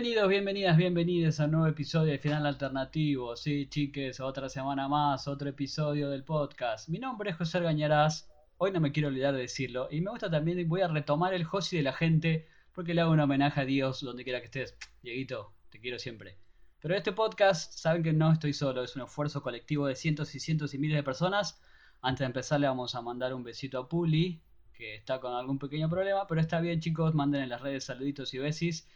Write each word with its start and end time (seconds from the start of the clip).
Bienvenidos, 0.00 0.28
bienvenidas, 0.28 0.76
bienvenidos 0.76 1.40
a 1.40 1.46
un 1.46 1.50
nuevo 1.50 1.66
episodio 1.66 2.12
de 2.12 2.20
Final 2.20 2.46
Alternativo. 2.46 3.34
Sí, 3.34 3.66
chiques, 3.68 4.20
otra 4.20 4.48
semana 4.48 4.86
más, 4.86 5.26
otro 5.26 5.48
episodio 5.48 6.08
del 6.08 6.22
podcast. 6.22 6.88
Mi 6.88 7.00
nombre 7.00 7.30
es 7.30 7.36
José 7.36 7.58
Gañarás. 7.58 8.30
Hoy 8.58 8.70
no 8.70 8.78
me 8.78 8.92
quiero 8.92 9.08
olvidar 9.08 9.34
de 9.34 9.40
decirlo. 9.40 9.88
Y 9.90 10.00
me 10.00 10.12
gusta 10.12 10.30
también, 10.30 10.68
voy 10.68 10.82
a 10.82 10.86
retomar 10.86 11.34
el 11.34 11.42
Josi 11.42 11.78
de 11.78 11.82
la 11.82 11.92
gente 11.92 12.46
porque 12.72 12.94
le 12.94 13.00
hago 13.00 13.10
un 13.10 13.18
homenaje 13.18 13.60
a 13.60 13.64
Dios 13.64 14.00
donde 14.00 14.22
quiera 14.22 14.38
que 14.38 14.44
estés. 14.44 14.76
Dieguito, 15.02 15.52
te 15.68 15.80
quiero 15.80 15.98
siempre. 15.98 16.38
Pero 16.78 16.94
este 16.94 17.10
podcast, 17.10 17.72
saben 17.72 18.04
que 18.04 18.12
no 18.12 18.30
estoy 18.30 18.52
solo, 18.52 18.84
es 18.84 18.94
un 18.94 19.02
esfuerzo 19.02 19.42
colectivo 19.42 19.88
de 19.88 19.96
cientos 19.96 20.32
y 20.36 20.38
cientos 20.38 20.74
y 20.74 20.78
miles 20.78 20.98
de 20.98 21.02
personas. 21.02 21.60
Antes 22.02 22.20
de 22.20 22.26
empezar 22.26 22.60
le 22.60 22.68
vamos 22.68 22.94
a 22.94 23.02
mandar 23.02 23.34
un 23.34 23.42
besito 23.42 23.80
a 23.80 23.88
Puli, 23.88 24.40
que 24.74 24.94
está 24.94 25.18
con 25.18 25.34
algún 25.34 25.58
pequeño 25.58 25.90
problema, 25.90 26.24
pero 26.28 26.40
está 26.40 26.60
bien 26.60 26.78
chicos, 26.78 27.16
manden 27.16 27.42
en 27.42 27.48
las 27.48 27.62
redes 27.62 27.82
saluditos 27.82 28.32
y 28.32 28.38
besis. 28.38 28.86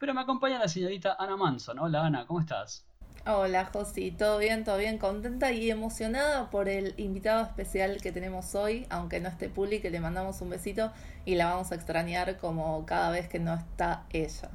Pero 0.00 0.14
me 0.14 0.22
acompaña 0.22 0.58
la 0.58 0.66
señorita 0.66 1.14
Ana 1.18 1.36
Manson. 1.36 1.78
Hola 1.78 2.06
Ana, 2.06 2.26
¿cómo 2.26 2.40
estás? 2.40 2.86
Hola 3.26 3.66
Josi, 3.66 4.10
todo 4.10 4.38
bien, 4.38 4.64
todo 4.64 4.78
bien, 4.78 4.96
contenta 4.96 5.52
y 5.52 5.70
emocionada 5.70 6.48
por 6.48 6.70
el 6.70 6.94
invitado 6.96 7.44
especial 7.44 8.00
que 8.00 8.10
tenemos 8.10 8.54
hoy, 8.54 8.86
aunque 8.88 9.20
no 9.20 9.28
esté 9.28 9.50
Puli, 9.50 9.80
que 9.80 9.90
le 9.90 10.00
mandamos 10.00 10.40
un 10.40 10.48
besito 10.48 10.90
y 11.26 11.34
la 11.34 11.50
vamos 11.50 11.70
a 11.70 11.74
extrañar 11.74 12.38
como 12.38 12.86
cada 12.86 13.10
vez 13.10 13.28
que 13.28 13.40
no 13.40 13.52
está 13.52 14.06
ella. 14.10 14.50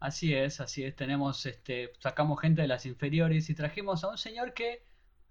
Así 0.00 0.34
es, 0.34 0.60
así 0.60 0.82
es, 0.82 0.96
tenemos, 0.96 1.46
este, 1.46 1.92
sacamos 2.00 2.40
gente 2.40 2.62
de 2.62 2.66
las 2.68 2.86
inferiores 2.86 3.50
y 3.50 3.54
trajimos 3.54 4.02
a 4.02 4.08
un 4.08 4.18
señor 4.18 4.52
que 4.52 4.82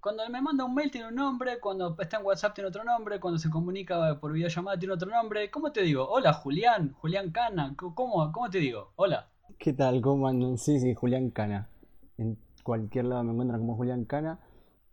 cuando 0.01 0.27
me 0.29 0.41
manda 0.41 0.63
un 0.63 0.73
mail 0.73 0.91
tiene 0.91 1.07
un 1.07 1.15
nombre, 1.15 1.59
cuando 1.59 1.95
está 1.99 2.17
en 2.17 2.25
WhatsApp 2.25 2.53
tiene 2.53 2.69
otro 2.69 2.83
nombre, 2.83 3.19
cuando 3.19 3.37
se 3.37 3.49
comunica 3.49 4.17
por 4.19 4.31
videollamada 4.31 4.79
tiene 4.79 4.93
otro 4.93 5.09
nombre. 5.09 5.51
¿Cómo 5.51 5.71
te 5.71 5.81
digo? 5.81 6.07
Hola, 6.09 6.33
Julián, 6.33 6.93
Julián 6.93 7.31
Cana. 7.31 7.75
¿Cómo, 7.75 8.31
cómo 8.31 8.49
te 8.49 8.59
digo? 8.59 8.91
Hola. 8.95 9.29
¿Qué 9.57 9.73
tal? 9.73 10.01
¿Cómo 10.01 10.27
andan? 10.27 10.57
Sí, 10.57 10.79
sí, 10.79 10.93
Julián 10.93 11.31
Cana. 11.31 11.69
En 12.17 12.37
cualquier 12.63 13.05
lado 13.05 13.23
me 13.23 13.31
encuentran 13.33 13.59
como 13.59 13.75
Julián 13.75 14.05
Cana. 14.05 14.39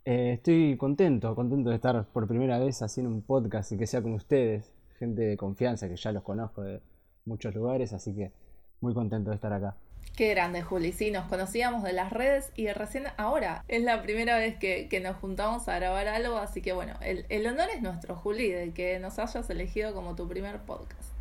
Eh, 0.05 0.35
estoy 0.35 0.77
contento, 0.77 1.35
contento 1.35 1.71
de 1.71 1.77
estar 1.77 2.05
por 2.07 2.27
primera 2.27 2.59
vez 2.59 2.83
haciendo 2.83 3.13
un 3.13 3.23
podcast 3.23 3.73
y 3.73 3.79
que 3.79 3.87
sea 3.87 4.03
con 4.03 4.15
ustedes, 4.15 4.73
gente 4.99 5.23
de 5.23 5.37
confianza 5.37 5.89
que 5.89 5.97
ya 5.97 6.13
los 6.13 6.23
conozco 6.23 6.63
de 6.63 6.81
muchos 7.25 7.55
lugares, 7.55 7.93
así 7.93 8.15
que 8.15 8.33
muy 8.81 8.95
contento 8.95 9.31
de 9.31 9.37
estar 9.37 9.53
acá. 9.53 9.77
Qué 10.17 10.31
grande, 10.31 10.63
Juli. 10.63 10.93
Sí, 10.93 11.11
nos 11.11 11.27
conocíamos 11.27 11.83
de 11.83 11.93
las 11.93 12.11
redes 12.11 12.51
y 12.57 12.73
recién 12.73 13.05
ahora 13.19 13.63
es 13.69 13.83
la 13.83 14.01
primera 14.01 14.39
vez 14.39 14.57
que, 14.57 14.89
nos 15.03 15.17
juntamos 15.17 15.69
a 15.69 15.77
grabar 15.79 16.09
algo, 16.09 16.39
así 16.39 16.63
que 16.63 16.73
bueno, 16.73 16.95
el, 17.03 17.27
el, 17.29 17.47
honor 17.47 17.69
es 17.69 17.83
nuestro, 17.83 18.17
Juli, 18.17 18.49
de 18.49 18.73
que 18.73 18.99
nos 18.99 19.19
hayas 19.19 19.51
elegido 19.51 19.93
como 19.93 20.17
tu 20.17 20.27
primer 20.27 20.63
podcast. 20.63 21.13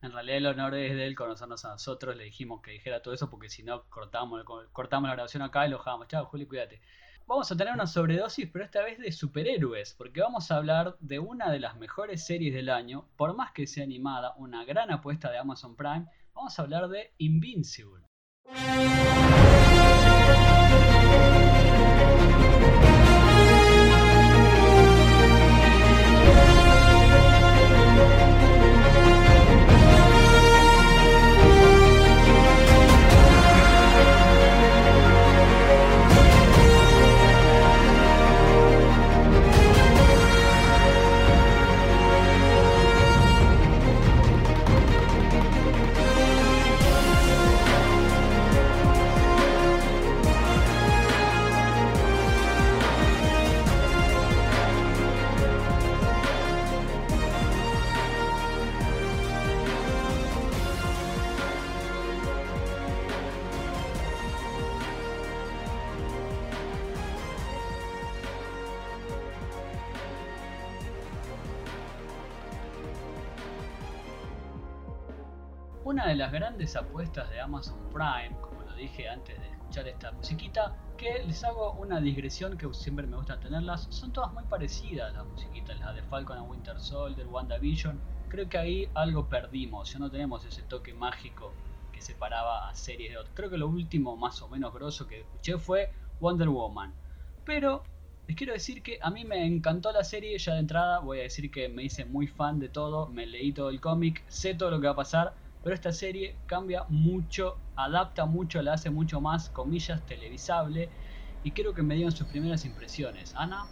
En 0.00 0.10
realidad 0.10 0.38
el 0.38 0.46
honor 0.46 0.74
es 0.74 0.96
de 0.96 1.06
él 1.06 1.14
conocernos 1.14 1.66
a 1.66 1.68
nosotros, 1.68 2.16
le 2.16 2.24
dijimos 2.24 2.62
que 2.62 2.70
dijera 2.70 3.02
todo 3.02 3.12
eso 3.12 3.28
porque 3.28 3.50
si 3.50 3.62
no 3.62 3.82
cortamos, 3.90 4.42
cortamos 4.72 5.08
la 5.08 5.14
grabación 5.14 5.42
acá 5.42 5.66
y 5.66 5.70
lo 5.70 5.76
dejamos. 5.76 6.08
Chao, 6.08 6.24
Juli, 6.24 6.46
cuídate. 6.46 6.80
Vamos 7.26 7.52
a 7.52 7.56
tener 7.58 7.74
una 7.74 7.86
sobredosis, 7.86 8.48
pero 8.50 8.64
esta 8.64 8.82
vez 8.82 8.98
de 8.98 9.12
superhéroes, 9.12 9.92
porque 9.92 10.22
vamos 10.22 10.50
a 10.50 10.56
hablar 10.56 10.96
de 11.00 11.18
una 11.18 11.50
de 11.50 11.60
las 11.60 11.76
mejores 11.76 12.24
series 12.24 12.54
del 12.54 12.70
año, 12.70 13.04
por 13.16 13.36
más 13.36 13.52
que 13.52 13.66
sea 13.66 13.84
animada, 13.84 14.34
una 14.38 14.64
gran 14.64 14.90
apuesta 14.90 15.30
de 15.30 15.36
Amazon 15.36 15.76
Prime 15.76 16.06
vamos 16.34 16.58
a 16.58 16.62
hablar 16.62 16.88
de 16.88 17.12
Invincible. 17.18 18.06
Una 75.92 76.06
de 76.06 76.14
las 76.14 76.32
grandes 76.32 76.74
apuestas 76.74 77.28
de 77.28 77.38
Amazon 77.38 77.78
Prime, 77.92 78.34
como 78.40 78.62
lo 78.62 78.74
dije 78.74 79.10
antes 79.10 79.38
de 79.38 79.46
escuchar 79.46 79.86
esta 79.86 80.10
musiquita, 80.10 80.74
que 80.96 81.22
les 81.26 81.44
hago 81.44 81.72
una 81.72 82.00
digresión 82.00 82.56
que 82.56 82.66
siempre 82.72 83.06
me 83.06 83.18
gusta 83.18 83.38
tenerlas, 83.38 83.88
son 83.90 84.10
todas 84.10 84.32
muy 84.32 84.42
parecidas 84.44 85.12
las 85.12 85.26
musiquitas, 85.26 85.78
las 85.80 85.94
de 85.94 86.02
Falcon 86.04 86.38
and 86.38 86.50
Winter 86.50 86.80
Soldier, 86.80 87.26
WandaVision, 87.26 88.00
creo 88.30 88.48
que 88.48 88.56
ahí 88.56 88.88
algo 88.94 89.28
perdimos, 89.28 89.92
ya 89.92 89.98
no 89.98 90.10
tenemos 90.10 90.42
ese 90.46 90.62
toque 90.62 90.94
mágico 90.94 91.52
que 91.92 92.00
separaba 92.00 92.70
a 92.70 92.74
series 92.74 93.10
de 93.10 93.18
otras. 93.18 93.34
Creo 93.36 93.50
que 93.50 93.58
lo 93.58 93.68
último 93.68 94.16
más 94.16 94.40
o 94.40 94.48
menos 94.48 94.72
grosso 94.72 95.06
que 95.06 95.20
escuché 95.20 95.58
fue 95.58 95.92
Wonder 96.20 96.48
Woman. 96.48 96.94
Pero 97.44 97.84
les 98.26 98.34
quiero 98.34 98.54
decir 98.54 98.82
que 98.82 98.98
a 99.02 99.10
mí 99.10 99.26
me 99.26 99.44
encantó 99.44 99.92
la 99.92 100.04
serie, 100.04 100.38
ya 100.38 100.54
de 100.54 100.60
entrada 100.60 101.00
voy 101.00 101.18
a 101.18 101.24
decir 101.24 101.50
que 101.50 101.68
me 101.68 101.82
hice 101.82 102.06
muy 102.06 102.28
fan 102.28 102.58
de 102.60 102.70
todo, 102.70 103.08
me 103.08 103.26
leí 103.26 103.52
todo 103.52 103.68
el 103.68 103.78
cómic, 103.78 104.24
sé 104.28 104.54
todo 104.54 104.70
lo 104.70 104.80
que 104.80 104.86
va 104.86 104.94
a 104.94 104.96
pasar, 104.96 105.41
pero 105.62 105.74
esta 105.74 105.92
serie 105.92 106.36
cambia 106.46 106.84
mucho, 106.88 107.56
adapta 107.76 108.26
mucho, 108.26 108.62
la 108.62 108.74
hace 108.74 108.90
mucho 108.90 109.20
más, 109.20 109.48
comillas, 109.48 110.04
televisable, 110.06 110.88
y 111.44 111.52
creo 111.52 111.74
que 111.74 111.82
me 111.82 111.94
dieron 111.94 112.12
sus 112.12 112.26
primeras 112.26 112.64
impresiones. 112.64 113.34
Ana. 113.36 113.66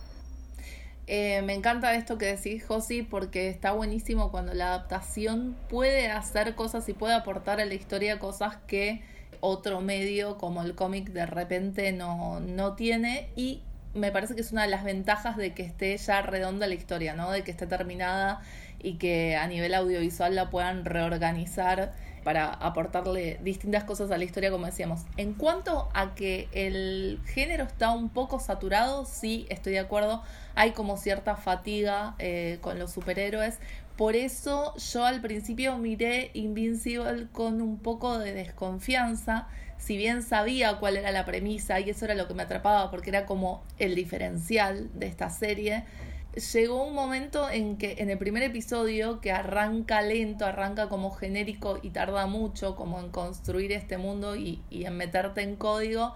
Eh, 1.07 1.43
me 1.43 1.55
encanta 1.55 1.95
esto 1.95 2.19
que 2.19 2.27
decís, 2.27 2.65
Josi, 2.65 3.03
porque 3.03 3.49
está 3.49 3.73
buenísimo 3.73 4.31
cuando 4.31 4.55
la 4.55 4.69
adaptación 4.69 5.57
puede 5.69 6.09
hacer 6.09 6.55
cosas 6.55 6.89
y 6.89 6.93
puede 6.93 7.15
aportar 7.15 7.61
a 7.61 7.65
la 7.65 7.75
historia 7.75 8.21
cosas 8.21 8.59
que 8.69 9.03
otro 9.41 9.81
medio 9.81 10.39
como 10.39 10.63
el 10.63 10.75
cómic 10.75 11.11
de 11.11 11.27
repente 11.27 11.93
no, 11.93 12.41
no 12.41 12.75
tiene 12.75 13.31
y 13.35 13.63
me 13.95 14.13
parece 14.13 14.35
que 14.35 14.41
es 14.41 14.53
una 14.53 14.63
de 14.63 14.69
las 14.69 14.85
ventajas 14.85 15.37
de 15.37 15.53
que 15.53 15.63
esté 15.63 15.97
ya 15.97 16.23
redonda 16.23 16.67
la 16.67 16.75
historia, 16.75 17.15
¿no? 17.15 17.31
De 17.31 17.43
que 17.43 17.51
esté 17.51 17.67
terminada 17.67 18.41
y 18.83 18.95
que 18.95 19.37
a 19.37 19.47
nivel 19.47 19.75
audiovisual 19.75 20.35
la 20.35 20.51
puedan 20.51 20.85
reorganizar 20.85 21.93
para 22.25 22.53
aportarle 22.53 23.39
distintas 23.43 23.85
cosas 23.85 24.11
a 24.11 24.19
la 24.19 24.25
historia, 24.25 24.51
como 24.51 24.67
decíamos. 24.67 25.01
En 25.17 25.35
cuanto 25.35 25.89
a 25.95 26.15
que 26.15 26.49
el 26.53 27.21
género 27.27 27.65
está 27.65 27.91
un 27.93 28.11
poco 28.11 28.41
saturado, 28.41 29.07
sí, 29.07 29.47
estoy 29.49 29.73
de 29.73 29.79
acuerdo, 29.79 30.23
hay 30.55 30.73
como 30.73 30.97
cierta 30.97 31.37
fatiga 31.37 32.15
eh, 32.19 32.59
con 32.61 32.79
los 32.79 32.93
superhéroes. 32.93 33.59
Por 33.97 34.17
eso 34.17 34.75
yo 34.77 35.05
al 35.05 35.21
principio 35.21 35.77
miré 35.77 36.31
Invincible 36.33 37.27
con 37.33 37.61
un 37.61 37.79
poco 37.79 38.19
de 38.19 38.33
desconfianza, 38.33 39.47
si 39.77 39.97
bien 39.97 40.23
sabía 40.23 40.77
cuál 40.77 40.97
era 40.97 41.11
la 41.11 41.25
premisa 41.25 41.81
y 41.81 41.91
eso 41.91 42.05
era 42.05 42.15
lo 42.15 42.29
que 42.29 42.35
me 42.35 42.43
atrapaba 42.43 42.91
porque 42.91 43.11
era 43.11 43.27
como 43.27 43.63
el 43.79 43.95
diferencial 43.95 44.91
de 44.95 45.07
esta 45.07 45.31
serie 45.31 45.85
llegó 46.35 46.85
un 46.85 46.95
momento 46.95 47.51
en 47.51 47.77
que 47.77 47.97
en 47.99 48.11
el 48.11 48.19
primer 48.19 48.43
episodio, 48.43 49.21
que 49.21 49.33
arranca 49.33 50.03
lento, 50.03 50.47
arranca 50.47 50.89
como 50.89 51.11
genérico 51.11 51.79
y 51.83 51.91
tarda 51.91 52.27
mucho 52.27 52.77
como 52.77 53.01
en 53.01 53.11
construir 53.11 53.73
este 53.73 53.99
mundo 53.99 54.37
y, 54.37 54.63
en 54.71 54.97
meterte 54.97 55.43
en 55.43 55.57
código, 55.57 56.15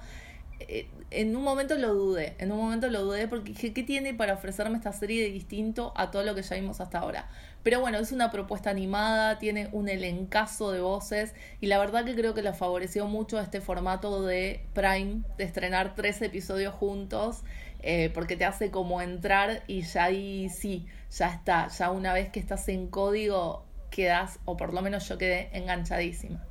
eh, 0.61 0.89
en 1.11 1.35
un 1.37 1.43
momento 1.43 1.77
lo 1.77 1.95
dudé, 1.95 2.35
en 2.39 2.53
un 2.53 2.59
momento 2.59 2.89
lo 2.89 3.03
dudé 3.03 3.29
porque 3.29 3.51
dije, 3.51 3.73
¿qué 3.73 3.83
tiene 3.83 4.15
para 4.15 4.35
ofrecerme 4.35 4.77
esta 4.77 4.93
serie 4.93 5.23
de 5.23 5.31
distinto 5.31 5.93
a 5.97 6.11
todo 6.11 6.23
lo 6.23 6.35
que 6.35 6.43
ya 6.43 6.57
vimos 6.57 6.81
hasta 6.81 6.99
ahora? 6.99 7.29
Pero 7.65 7.81
bueno, 7.81 7.99
es 7.99 8.13
una 8.13 8.31
propuesta 8.31 8.71
animada, 8.71 9.41
tiene 9.41 9.69
un 9.73 9.89
elencazo 9.89 10.71
de 10.71 10.81
voces 10.81 11.35
y 11.61 11.67
la 11.67 11.79
verdad 11.79 12.05
que 12.05 12.15
creo 12.15 12.35
que 12.35 12.43
la 12.43 12.53
favoreció 12.53 13.07
mucho 13.09 13.41
este 13.41 13.61
formato 13.61 14.23
de 14.23 14.65
Prime, 14.75 15.25
de 15.37 15.45
estrenar 15.45 15.97
tres 15.97 16.23
episodios 16.23 16.73
juntos 16.75 17.43
eh, 17.81 18.11
porque 18.15 18.37
te 18.37 18.45
hace 18.45 18.71
como 18.71 19.03
entrar 19.03 19.63
y 19.67 19.83
ya 19.83 20.05
ahí 20.05 20.49
sí, 20.49 20.87
ya 21.11 21.29
está, 21.35 21.69
ya 21.69 21.91
una 21.91 22.13
vez 22.13 22.31
que 22.31 22.41
estás 22.41 22.69
en 22.69 22.87
código 22.89 23.65
quedas, 23.91 24.41
o 24.45 24.57
por 24.57 24.73
lo 24.73 24.83
menos 24.83 25.09
yo 25.09 25.19
quedé 25.19 25.51
enganchadísima. 25.57 26.43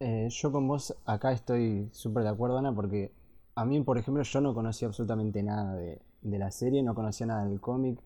Eh, 0.00 0.28
yo 0.30 0.52
con 0.52 0.66
vos 0.66 0.94
acá 1.04 1.32
estoy 1.32 1.88
súper 1.92 2.24
de 2.24 2.30
acuerdo, 2.30 2.58
Ana, 2.58 2.74
porque 2.74 3.12
a 3.54 3.64
mí, 3.64 3.80
por 3.82 3.98
ejemplo, 3.98 4.22
yo 4.22 4.40
no 4.40 4.52
conocía 4.52 4.88
absolutamente 4.88 5.42
nada 5.42 5.74
de, 5.76 6.00
la 6.22 6.50
serie, 6.50 6.82
no 6.82 6.94
conocía 6.94 7.26
nada 7.26 7.46
del 7.46 7.60
cómic, 7.60 7.98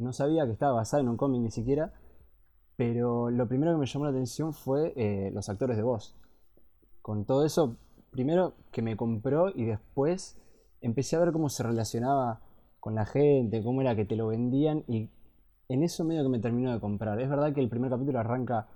no 0.00 0.12
sabía 0.12 0.46
que 0.46 0.52
estaba 0.52 0.72
basada 0.72 1.02
en 1.02 1.08
un 1.08 1.16
cómic 1.16 1.40
ni 1.42 1.50
siquiera, 1.50 1.92
pero 2.76 3.30
lo 3.30 3.46
primero 3.48 3.72
que 3.72 3.78
me 3.78 3.86
llamó 3.86 4.06
la 4.06 4.10
atención 4.10 4.52
fue 4.52 4.92
eh, 4.96 5.30
los 5.32 5.48
actores 5.48 5.76
de 5.76 5.82
voz, 5.82 6.16
con 7.02 7.24
todo 7.24 7.44
eso, 7.44 7.76
primero 8.10 8.54
que 8.72 8.82
me 8.82 8.96
compró 8.96 9.50
y 9.54 9.64
después 9.64 10.38
empecé 10.80 11.16
a 11.16 11.20
ver 11.20 11.32
cómo 11.32 11.48
se 11.48 11.62
relacionaba 11.62 12.40
con 12.80 12.94
la 12.94 13.04
gente, 13.04 13.62
cómo 13.62 13.80
era 13.82 13.94
que 13.94 14.04
te 14.04 14.16
lo 14.16 14.28
vendían 14.28 14.84
y 14.88 15.10
en 15.68 15.82
eso 15.82 16.04
medio 16.04 16.22
que 16.22 16.30
me 16.30 16.40
terminó 16.40 16.72
de 16.72 16.80
comprar. 16.80 17.20
Es 17.20 17.28
verdad 17.28 17.52
que 17.52 17.60
el 17.60 17.68
primer 17.68 17.90
capítulo 17.90 18.18
arranca 18.18 18.68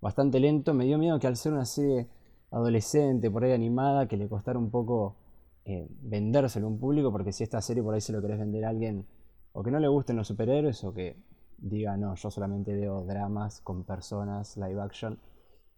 bastante 0.00 0.40
lento, 0.40 0.74
me 0.74 0.84
dio 0.84 0.98
miedo 0.98 1.18
que 1.18 1.26
al 1.26 1.36
ser 1.36 1.52
una 1.52 1.64
serie 1.64 2.08
adolescente, 2.50 3.30
por 3.30 3.44
ahí 3.44 3.52
animada, 3.52 4.06
que 4.08 4.16
le 4.16 4.28
costara 4.28 4.58
un 4.58 4.70
poco 4.70 5.16
eh, 5.64 5.88
vendérselo 6.02 6.66
a 6.66 6.70
un 6.70 6.78
público, 6.78 7.10
porque 7.12 7.32
si 7.32 7.44
esta 7.44 7.62
serie 7.62 7.82
por 7.82 7.94
ahí 7.94 8.00
se 8.00 8.12
lo 8.12 8.20
querés 8.20 8.38
vender 8.38 8.64
a 8.64 8.68
alguien 8.68 9.06
o 9.52 9.62
que 9.62 9.70
no 9.70 9.78
le 9.80 9.88
gusten 9.88 10.16
los 10.16 10.28
superhéroes 10.28 10.82
o 10.84 10.92
que 10.92 11.16
diga, 11.58 11.96
no, 11.96 12.14
yo 12.14 12.30
solamente 12.30 12.74
veo 12.74 13.04
dramas 13.04 13.60
con 13.60 13.84
personas, 13.84 14.56
live 14.56 14.80
action, 14.80 15.18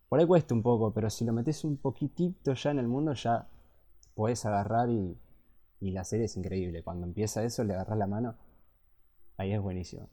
por 0.09 0.21
ahí 0.21 0.27
cuesta 0.27 0.55
un 0.55 0.63
poco, 0.63 0.93
pero 0.93 1.11
si 1.11 1.25
lo 1.25 1.33
metes 1.33 1.65
un 1.65 1.77
poquitito 1.77 2.55
ya 2.55 2.71
en 2.71 2.79
el 2.79 2.89
mundo, 2.89 3.15
ya 3.15 3.49
podés 4.15 4.45
agarrar 4.47 4.89
y, 4.91 5.19
y 5.81 5.91
la 5.91 6.05
serie 6.05 6.27
es 6.27 6.37
increíble. 6.37 6.83
Cuando 6.83 7.07
empieza 7.07 7.43
eso, 7.43 7.65
le 7.65 7.75
agarras 7.75 7.99
la 7.99 8.07
mano, 8.07 8.37
ahí 9.37 9.53
es 9.53 9.61
buenísimo. 9.61 10.09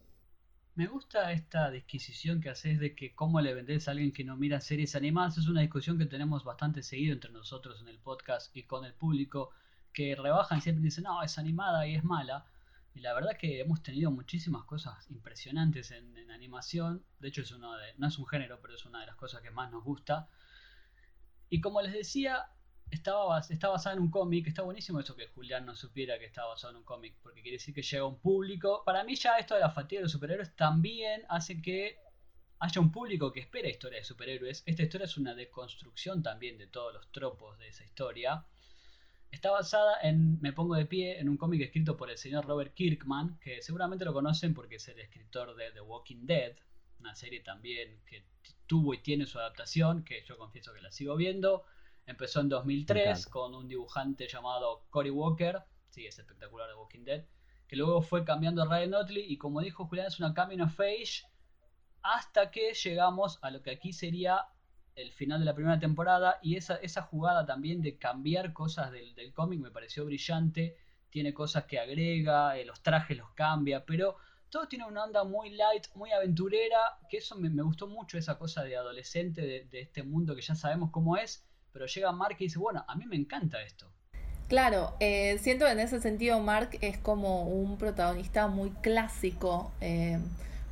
Me 0.73 0.87
gusta 0.87 1.33
esta 1.33 1.69
disquisición 1.69 2.39
que 2.39 2.49
haces 2.49 2.79
de 2.79 2.95
que 2.95 3.13
cómo 3.13 3.41
le 3.41 3.53
vendés 3.53 3.87
a 3.87 3.91
alguien 3.91 4.13
que 4.13 4.23
no 4.23 4.37
mira 4.37 4.61
series 4.61 4.95
animadas. 4.95 5.37
Es 5.37 5.47
una 5.47 5.61
discusión 5.61 5.97
que 5.97 6.05
tenemos 6.05 6.45
bastante 6.45 6.81
seguido 6.81 7.13
entre 7.13 7.31
nosotros 7.31 7.81
en 7.81 7.89
el 7.89 7.99
podcast 7.99 8.55
y 8.55 8.63
con 8.63 8.85
el 8.85 8.93
público, 8.93 9.51
que 9.93 10.15
rebajan 10.15 10.59
y 10.59 10.61
siempre 10.61 10.83
dicen, 10.83 11.03
no, 11.03 11.21
es 11.21 11.37
animada 11.37 11.85
y 11.85 11.95
es 11.95 12.03
mala. 12.03 12.45
Y 12.93 12.99
la 12.99 13.13
verdad 13.13 13.37
que 13.37 13.59
hemos 13.59 13.81
tenido 13.81 14.11
muchísimas 14.11 14.65
cosas 14.65 15.09
impresionantes 15.09 15.91
en, 15.91 16.11
animación. 16.31 17.05
De 17.19 17.27
hecho, 17.27 17.41
es 17.41 17.51
uno 17.51 17.77
de, 17.77 17.93
no 17.97 18.07
es 18.07 18.17
un 18.17 18.25
género, 18.25 18.59
pero 18.61 18.73
es 18.73 18.85
una 18.85 19.01
de 19.01 19.05
las 19.05 19.15
cosas 19.15 19.41
que 19.41 19.51
más 19.51 19.71
nos 19.71 19.83
gusta. 19.83 20.27
Y 21.49 21.61
como 21.61 21.81
les 21.81 21.93
decía, 21.93 22.47
estaba, 22.89 23.39
está 23.39 23.69
basada 23.69 23.95
en 23.95 24.01
un 24.01 24.09
cómic, 24.09 24.47
está 24.47 24.63
buenísimo 24.63 24.99
eso 24.99 25.15
que 25.15 25.27
Julián 25.27 25.65
no 25.65 25.75
supiera 25.75 26.17
que 26.19 26.25
estaba 26.25 26.49
basado 26.49 26.71
en 26.71 26.77
un 26.77 26.83
cómic, 26.83 27.15
porque 27.21 27.41
quiere 27.41 27.57
decir 27.57 27.73
que 27.73 27.81
llega 27.83 28.05
un 28.05 28.19
público. 28.19 28.83
Para 28.85 29.03
mí 29.03 29.15
ya 29.15 29.37
esto 29.37 29.53
de 29.53 29.61
la 29.61 29.69
fatiga 29.69 29.99
de 29.99 30.03
los 30.03 30.11
superhéroes 30.11 30.55
también 30.55 31.23
hace 31.29 31.61
que 31.61 31.99
haya 32.59 32.81
un 32.81 32.91
público 32.91 33.31
que 33.31 33.39
espera 33.39 33.69
historias 33.69 34.03
de 34.03 34.07
superhéroes. 34.07 34.63
Esta 34.65 34.83
historia 34.83 35.05
es 35.05 35.17
una 35.17 35.33
deconstrucción 35.33 36.21
también 36.21 36.57
de 36.57 36.67
todos 36.67 36.93
los 36.93 37.11
tropos 37.11 37.57
de 37.57 37.69
esa 37.69 37.83
historia. 37.83 38.45
Está 39.31 39.51
basada 39.51 39.95
en, 40.01 40.39
me 40.41 40.51
pongo 40.51 40.75
de 40.75 40.85
pie, 40.85 41.19
en 41.19 41.29
un 41.29 41.37
cómic 41.37 41.61
escrito 41.61 41.95
por 41.95 42.11
el 42.11 42.17
señor 42.17 42.45
Robert 42.45 42.73
Kirkman, 42.73 43.39
que 43.39 43.61
seguramente 43.61 44.03
lo 44.03 44.13
conocen 44.13 44.53
porque 44.53 44.75
es 44.75 44.87
el 44.89 44.99
escritor 44.99 45.55
de 45.55 45.71
The 45.71 45.81
Walking 45.81 46.25
Dead, 46.25 46.57
una 46.99 47.15
serie 47.15 47.39
también 47.39 48.01
que 48.05 48.25
tuvo 48.67 48.93
y 48.93 49.01
tiene 49.01 49.25
su 49.25 49.39
adaptación, 49.39 50.03
que 50.03 50.23
yo 50.25 50.37
confieso 50.37 50.73
que 50.73 50.81
la 50.81 50.91
sigo 50.91 51.15
viendo. 51.15 51.63
Empezó 52.05 52.41
en 52.41 52.49
2003 52.49 53.27
con 53.27 53.55
un 53.55 53.67
dibujante 53.67 54.27
llamado 54.27 54.85
Cory 54.89 55.09
Walker, 55.11 55.63
sí, 55.89 56.05
es 56.05 56.19
espectacular 56.19 56.67
de 56.67 56.75
Walking 56.75 57.05
Dead, 57.05 57.25
que 57.67 57.77
luego 57.77 58.01
fue 58.01 58.25
cambiando 58.25 58.61
a 58.61 58.65
Ryan 58.65 58.95
Otley 58.95 59.25
y 59.31 59.37
como 59.37 59.61
dijo 59.61 59.85
Julián 59.85 60.07
es 60.07 60.19
una 60.19 60.33
coming 60.33 60.59
of 60.59 60.79
age 60.79 61.23
hasta 62.01 62.51
que 62.51 62.73
llegamos 62.73 63.39
a 63.41 63.51
lo 63.51 63.61
que 63.61 63.71
aquí 63.71 63.93
sería 63.93 64.45
el 65.01 65.11
final 65.11 65.39
de 65.39 65.45
la 65.45 65.55
primera 65.55 65.79
temporada 65.79 66.39
y 66.41 66.55
esa, 66.55 66.75
esa 66.75 67.01
jugada 67.01 67.45
también 67.45 67.81
de 67.81 67.97
cambiar 67.97 68.53
cosas 68.53 68.91
del, 68.91 69.33
cómic 69.33 69.59
me 69.59 69.71
pareció 69.71 70.05
brillante, 70.05 70.77
tiene 71.09 71.33
cosas 71.33 71.65
que 71.65 71.79
agrega, 71.79 72.57
eh, 72.57 72.65
los 72.65 72.81
trajes 72.81 73.17
los 73.17 73.31
cambia, 73.31 73.85
pero 73.85 74.17
todo 74.49 74.67
tiene 74.67 74.85
una 74.85 75.03
onda 75.03 75.23
muy 75.23 75.49
light, 75.49 75.87
muy 75.95 76.11
aventurera, 76.11 76.77
que 77.09 77.17
eso 77.17 77.35
me, 77.37 77.49
gustó 77.63 77.87
mucho, 77.87 78.17
esa 78.17 78.37
cosa 78.37 78.63
de 78.63 78.75
adolescente 78.75 79.41
de, 79.41 79.79
este 79.79 80.03
mundo 80.03 80.35
que 80.35 80.41
ya 80.41 80.55
sabemos 80.55 80.91
cómo 80.91 81.17
es, 81.17 81.43
pero 81.71 81.85
llega 81.85 82.11
Mark 82.11 82.35
y 82.39 82.43
dice, 82.43 82.59
bueno, 82.59 82.83
a 82.87 82.95
mí 82.95 83.05
me 83.05 83.15
encanta 83.15 83.61
esto. 83.61 83.89
Claro, 84.49 84.93
eh, 84.99 85.37
siento 85.39 85.65
en 85.65 85.79
ese 85.79 86.01
sentido 86.01 86.41
Mark 86.41 86.77
es 86.81 86.97
como 86.97 87.43
un 87.43 87.77
protagonista 87.77 88.47
muy 88.47 88.71
clásico, 88.71 89.71
eh, 89.79 90.19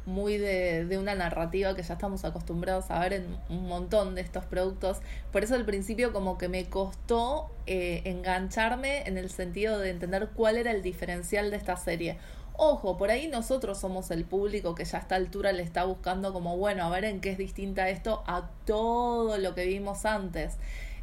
muy 0.05 0.37
de, 0.37 0.85
de, 0.85 0.97
una 0.97 1.15
narrativa 1.15 1.75
que 1.75 1.83
ya 1.83 1.93
estamos 1.93 2.25
acostumbrados 2.25 2.89
a 2.89 2.99
ver 2.99 3.13
en 3.13 3.37
un 3.49 3.67
montón 3.67 4.15
de 4.15 4.21
estos 4.21 4.45
productos. 4.45 4.97
Por 5.31 5.43
eso 5.43 5.55
al 5.55 5.65
principio 5.65 6.13
como 6.13 6.37
que 6.37 6.49
me 6.49 6.65
costó 6.69 7.51
eh, 7.67 8.01
engancharme 8.05 9.03
en 9.07 9.17
el 9.17 9.29
sentido 9.29 9.77
de 9.79 9.91
entender 9.91 10.29
cuál 10.35 10.57
era 10.57 10.71
el 10.71 10.81
diferencial 10.81 11.51
de 11.51 11.57
esta 11.57 11.77
serie. 11.77 12.17
Ojo, 12.53 12.97
por 12.97 13.11
ahí 13.11 13.27
nosotros 13.27 13.79
somos 13.79 14.11
el 14.11 14.25
público 14.25 14.75
que 14.75 14.83
ya 14.83 14.97
a 14.97 15.01
esta 15.01 15.15
altura 15.15 15.51
le 15.53 15.63
está 15.63 15.85
buscando 15.85 16.33
como, 16.33 16.57
bueno, 16.57 16.83
a 16.83 16.89
ver 16.89 17.05
en 17.05 17.21
qué 17.21 17.31
es 17.31 17.37
distinta 17.37 17.87
esto 17.87 18.23
a 18.27 18.49
todo 18.65 19.37
lo 19.37 19.55
que 19.55 19.65
vimos 19.65 20.05
antes. 20.05 20.57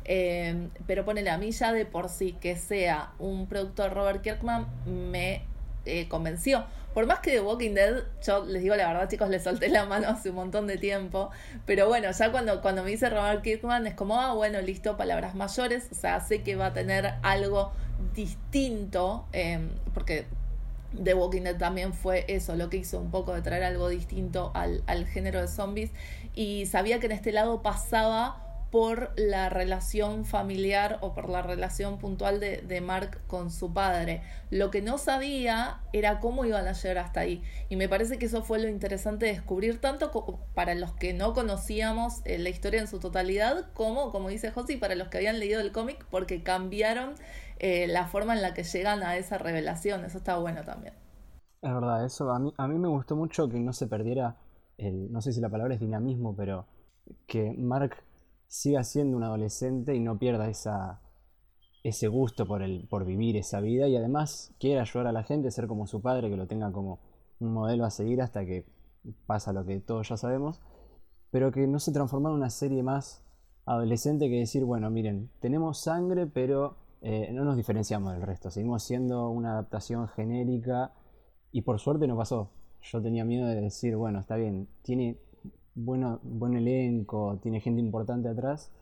Eh, 0.05 0.69
pero 0.87 1.05
ponele 1.05 1.31
a 1.31 1.39
mí 1.39 1.51
ya 1.51 1.73
de 1.73 1.85
por 1.85 2.09
sí 2.09 2.37
que 2.41 2.57
sea 2.57 3.13
un 3.19 3.49
producto 3.49 3.83
de 3.83 3.89
Robert 3.89 4.23
Kirkman 4.23 4.67
me 4.87 5.43
eh, 5.85 6.09
convenció. 6.09 6.65
Por 6.97 7.05
más 7.05 7.19
que 7.19 7.33
The 7.33 7.41
Walking 7.43 7.75
Dead, 7.75 8.05
yo 8.25 8.47
les 8.47 8.63
digo 8.63 8.75
la 8.75 8.87
verdad, 8.87 9.07
chicos, 9.07 9.29
le 9.29 9.39
solté 9.39 9.69
la 9.69 9.85
mano 9.85 10.09
hace 10.09 10.31
un 10.31 10.37
montón 10.37 10.67
de 10.67 10.79
tiempo. 10.79 11.29
Pero 11.67 11.89
bueno, 11.89 12.11
ya 12.11 12.33
cuando, 12.33 12.63
cuando 12.63 12.83
me 12.83 12.89
dice 12.89 13.11
Robert 13.11 13.43
Kirkman 13.43 13.87
es 13.87 13.93
como, 13.93 14.19
ah, 14.19 14.33
bueno, 14.33 14.63
listo, 14.63 14.97
palabras 14.97 15.35
mayores. 15.35 15.89
O 15.93 15.95
sea, 15.95 16.21
sé 16.21 16.43
que 16.43 16.57
va 16.57 16.69
a 16.69 16.73
tener 16.73 17.17
algo 17.23 17.71
distinto. 18.15 19.27
Eh, 19.35 19.61
porque 19.93 20.25
The 21.05 21.13
Walking 21.13 21.43
Dead 21.43 21.59
también 21.59 21.93
fue 21.93 22.25
eso, 22.29 22.57
lo 22.57 22.71
que 22.71 22.79
hizo 22.79 22.99
un 22.99 23.11
poco 23.11 23.35
de 23.35 23.43
traer 23.43 23.65
algo 23.65 23.91
distinto 23.91 24.51
al, 24.55 24.83
al 24.87 25.05
género 25.07 25.43
de 25.43 25.49
zombies. 25.49 25.91
Y 26.35 26.65
sabía 26.65 26.99
que 26.99 27.05
en 27.05 27.13
este 27.13 27.31
lado 27.31 27.61
pasaba 27.61 28.46
por 28.71 29.13
la 29.17 29.49
relación 29.49 30.25
familiar 30.25 30.99
o 31.01 31.15
por 31.15 31.29
la 31.29 31.43
relación 31.43 31.99
puntual 31.99 32.41
de, 32.41 32.59
de, 32.59 32.81
Mark 32.81 33.21
con 33.27 33.51
su 33.51 33.73
padre. 33.73 34.23
Lo 34.51 34.71
que 34.71 34.83
no 34.83 34.99
sabía 34.99 35.81
era 35.93 36.21
cómo 36.21 36.45
iban 36.45 36.67
a 36.67 36.73
llegar 36.73 36.99
hasta 36.99 37.21
ahí. 37.21 37.43
Y 37.69 37.77
me 37.77 37.89
parece 37.89 38.19
que 38.19 38.27
eso 38.27 38.43
fue 38.43 38.59
lo 38.59 38.69
interesante 38.69 39.27
de 39.27 39.33
descubrir, 39.33 39.81
tanto 39.81 40.11
para 40.55 40.75
los 40.75 40.93
que 40.93 41.15
no 41.15 41.33
conocíamos 41.33 42.23
eh, 42.25 42.39
la 42.39 42.49
historia 42.49 42.81
en 42.81 42.89
su 42.89 42.99
totalidad, 42.99 43.73
como, 43.73 44.11
como 44.11 44.29
dice 44.29 44.51
Josi, 44.51 44.77
para 44.77 44.95
los 44.95 45.09
que 45.09 45.19
habían 45.19 45.39
leído 45.39 45.61
el 45.61 45.73
cómic, 45.73 46.05
porque 46.11 46.43
cambiaron 46.43 47.15
eh, 47.59 47.87
la 47.87 48.07
forma 48.07 48.35
en 48.35 48.43
la 48.43 48.53
que 48.53 48.65
llegan 48.65 49.03
a 49.03 49.17
esa 49.17 49.39
revelación. 49.39 50.05
Eso 50.05 50.19
está 50.19 50.39
bueno 50.39 50.65
también. 50.65 50.95
Es 51.63 51.73
verdad, 51.73 52.05
eso 52.05 52.31
a 52.31 52.39
mí, 52.39 52.53
a 52.57 52.69
mí 52.69 52.79
me 52.79 52.89
gustó 52.89 53.17
mucho 53.17 53.49
que 53.49 53.59
no 53.59 53.73
se 53.73 53.87
perdiera 53.87 54.37
el, 54.79 55.11
no 55.11 55.21
sé 55.21 55.33
si 55.33 55.41
la 55.41 55.49
palabra 55.49 55.75
es 55.75 55.81
dinamismo, 55.81 56.37
pero 56.37 56.67
que 57.27 57.55
Mark 57.57 57.97
siga 58.49 58.85
siendo 58.85 59.17
un 59.17 59.25
adolescente 59.25 59.95
y 59.95 60.01
no 60.01 60.19
pierda 60.19 60.49
esa, 60.49 61.01
ese 61.83 62.09
gusto 62.09 62.47
por, 62.47 62.63
el, 62.63 62.87
por 62.89 63.05
vivir 63.05 63.37
esa 63.37 63.61
vida 63.61 63.89
y 63.89 63.97
además 63.97 64.55
quiera 64.59 64.83
ayudar 64.83 65.07
a 65.07 65.13
la 65.13 65.23
gente, 65.23 65.51
ser 65.51 65.67
como 65.67 65.87
su 65.87 66.03
padre, 66.03 66.31
que 66.31 66.37
lo 66.37 66.47
tenga 66.47 66.73
como 66.73 67.01
un 67.39 67.53
modelo 67.53 67.85
a 67.85 67.91
seguir 67.91 68.23
hasta 68.23 68.45
que 68.45 68.67
pasa 69.27 69.53
lo 69.53 69.65
que 69.65 69.81
todos 69.81 70.09
ya 70.09 70.17
sabemos, 70.17 70.61
pero 71.31 71.53
que 71.53 71.67
no 71.67 71.79
se 71.79 71.93
transforma 71.93 72.31
en 72.31 72.37
una 72.37 72.51
serie 72.51 72.83
más 72.83 73.23
adolescente 73.67 74.29
que 74.29 74.39
decir, 74.39 74.65
bueno, 74.65 74.91
miren, 74.91 75.31
tenemos 75.41 75.79
sangre, 75.79 76.27
pero 76.27 76.77
eh, 77.03 77.31
no 77.33 77.45
nos 77.45 77.57
diferenciamos 77.57 78.13
del 78.13 78.23
resto, 78.23 78.51
seguimos 78.51 78.83
siendo 78.83 79.29
una 79.29 79.53
adaptación 79.53 80.09
genérica 80.09 80.93
y 81.53 81.63
por 81.63 81.79
suerte 81.79 82.07
no 82.07 82.17
pasó. 82.17 82.51
Yo 82.83 83.03
tenía 83.03 83.25
miedo 83.25 83.47
de 83.47 83.61
decir, 83.61 83.97
bueno, 83.97 84.21
está 84.21 84.37
bien, 84.37 84.69
tiene 84.83 85.19
bueno, 85.77 86.21
buen 86.23 86.57
elenco, 86.57 87.39
tiene 87.43 87.61
gente 87.61 87.81
importante 87.81 88.29
atrás, 88.29 88.73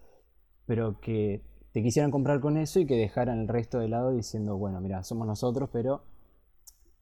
pero 0.64 1.00
que 1.00 1.42
te 1.72 1.82
quisieran 1.82 2.12
comprar 2.12 2.40
con 2.40 2.56
eso 2.56 2.78
y 2.78 2.86
que 2.86 2.94
dejaran 2.94 3.40
el 3.40 3.48
resto 3.48 3.80
de 3.80 3.88
lado 3.88 4.12
diciendo, 4.12 4.56
bueno, 4.56 4.80
mira, 4.80 5.02
somos 5.02 5.26
nosotros, 5.26 5.68
pero 5.72 6.04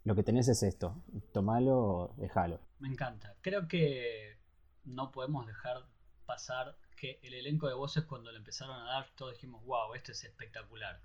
lo 0.05 0.15
que 0.15 0.23
tenés 0.23 0.49
es 0.49 0.63
esto, 0.63 1.05
tomalo 1.33 1.79
o 1.79 2.15
déjalo. 2.17 2.59
Me 2.79 2.89
encanta. 2.89 3.37
Creo 3.43 3.69
que 3.69 4.39
no 4.85 5.13
podemos 5.13 5.47
dejar 5.47 5.85
pasar 6.25 6.75
que 6.97 7.21
el 7.23 7.35
elenco 7.35 7.69
de 7.69 7.75
voces 7.75 8.05
cuando 8.05 8.33
le 8.33 8.39
empezaron 8.39 8.75
a 8.75 8.85
dar, 8.85 9.11
todos 9.15 9.35
dijimos, 9.35 9.63
wow, 9.67 9.93
esto 9.95 10.13
es 10.13 10.25
espectacular. 10.25 11.03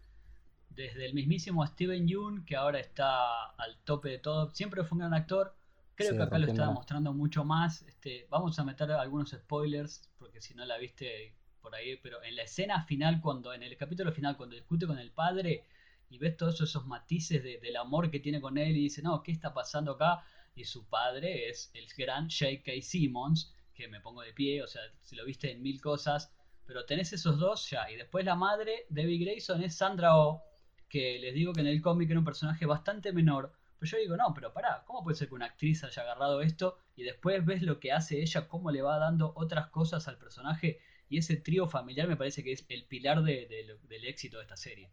Desde 0.70 1.06
el 1.06 1.14
mismísimo 1.14 1.68
Steven 1.68 2.08
Yeun, 2.08 2.46
que 2.46 2.56
ahora 2.56 2.80
está 2.80 3.48
al 3.58 3.78
tope 3.84 4.10
de 4.10 4.20
todo, 4.20 4.54
siempre 4.54 4.84
fue 4.86 4.96
un 4.96 5.00
gran 5.00 5.14
actor, 5.14 5.57
Creo 5.98 6.16
que 6.16 6.22
acá 6.22 6.38
lo 6.38 6.46
está 6.46 6.70
mostrando 6.70 7.12
mucho 7.12 7.44
más. 7.44 7.82
Este, 7.82 8.28
vamos 8.30 8.60
a 8.60 8.64
meter 8.64 8.92
algunos 8.92 9.32
spoilers, 9.32 10.08
porque 10.20 10.42
si 10.42 10.54
no 10.54 10.64
la 10.64 10.78
viste 10.78 11.34
por 11.60 11.74
ahí, 11.74 11.98
pero 11.98 12.22
en 12.24 12.36
la 12.36 12.44
escena 12.44 12.84
final, 12.84 13.20
cuando, 13.20 13.52
en 13.52 13.64
el 13.64 13.76
capítulo 13.76 14.12
final, 14.12 14.38
cuando 14.38 14.56
discute 14.56 14.86
con 14.86 15.00
el 15.00 15.12
padre 15.12 15.66
y 16.12 16.20
ves 16.20 16.38
todos 16.38 16.62
esos 16.62 16.86
matices 16.86 17.44
del 17.44 17.76
amor 17.78 18.12
que 18.12 18.20
tiene 18.20 18.40
con 18.40 18.60
él 18.60 18.78
y 18.78 18.84
dice, 18.84 19.02
no, 19.02 19.24
¿qué 19.24 19.32
está 19.32 19.56
pasando 19.56 19.94
acá? 19.94 20.24
Y 20.54 20.66
su 20.66 20.88
padre 20.88 21.50
es 21.50 21.72
el 21.74 21.88
gran 21.98 22.30
J.K. 22.30 22.72
Simmons, 22.82 23.56
que 23.74 23.88
me 23.88 24.00
pongo 24.00 24.22
de 24.22 24.34
pie, 24.34 24.62
o 24.62 24.68
sea, 24.68 24.84
si 25.02 25.16
lo 25.16 25.26
viste 25.26 25.52
en 25.52 25.64
mil 25.64 25.82
cosas, 25.82 26.32
pero 26.68 26.86
tenés 26.86 27.12
esos 27.12 27.40
dos 27.40 27.68
ya. 27.72 27.90
Y 27.90 27.96
después 27.96 28.24
la 28.24 28.36
madre, 28.36 28.86
Debbie 28.90 29.18
Grayson, 29.18 29.64
es 29.64 29.76
Sandra 29.76 30.16
Oh, 30.16 30.44
que 30.88 31.18
les 31.18 31.34
digo 31.34 31.54
que 31.54 31.62
en 31.62 31.68
el 31.68 31.82
cómic 31.82 32.12
era 32.12 32.20
un 32.20 32.26
personaje 32.26 32.68
bastante 32.68 33.12
menor, 33.12 33.52
pero 33.80 33.92
yo 33.92 33.98
digo, 33.98 34.18
no, 34.18 34.34
pero 34.34 34.54
pará, 34.54 34.84
¿cómo 34.86 35.04
puede 35.04 35.18
ser 35.18 35.28
que 35.28 35.36
una 35.36 35.46
actriz 35.46 35.84
haya 35.84 36.02
agarrado 36.02 36.42
esto 36.42 36.78
y 36.96 37.04
después 37.04 37.46
ves 37.46 37.62
lo 37.62 37.80
que 37.80 37.92
hace 37.92 38.22
ella, 38.22 38.48
cómo 38.48 38.72
le 38.72 38.82
va 38.82 38.98
dando 38.98 39.34
otras 39.36 39.68
cosas 39.68 40.08
al 40.08 40.18
personaje 40.18 40.80
y 41.10 41.18
ese 41.18 41.38
trío 41.38 41.68
familiar 41.68 42.08
me 42.08 42.18
parece 42.18 42.44
que 42.44 42.52
es 42.52 42.66
el 42.70 42.86
pilar 42.86 43.24
del 43.24 44.06
éxito 44.06 44.38
de 44.38 44.44
esta 44.44 44.58
serie. 44.58 44.90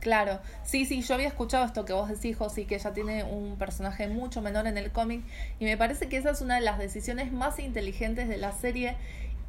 Claro, 0.00 0.40
sí, 0.64 0.86
sí, 0.86 1.02
yo 1.02 1.14
había 1.14 1.28
escuchado 1.28 1.64
esto 1.64 1.84
que 1.84 1.92
vos 1.92 2.08
decís, 2.08 2.36
Josi, 2.36 2.64
que 2.64 2.76
ella 2.76 2.92
tiene 2.92 3.24
un 3.24 3.58
personaje 3.58 4.08
mucho 4.08 4.40
menor 4.40 4.66
en 4.66 4.78
el 4.78 4.92
cómic 4.92 5.22
y 5.58 5.64
me 5.64 5.76
parece 5.76 6.08
que 6.08 6.16
esa 6.16 6.30
es 6.30 6.40
una 6.40 6.54
de 6.54 6.62
las 6.62 6.78
decisiones 6.78 7.32
más 7.32 7.58
inteligentes 7.58 8.28
de 8.28 8.38
la 8.38 8.52
serie 8.52 8.96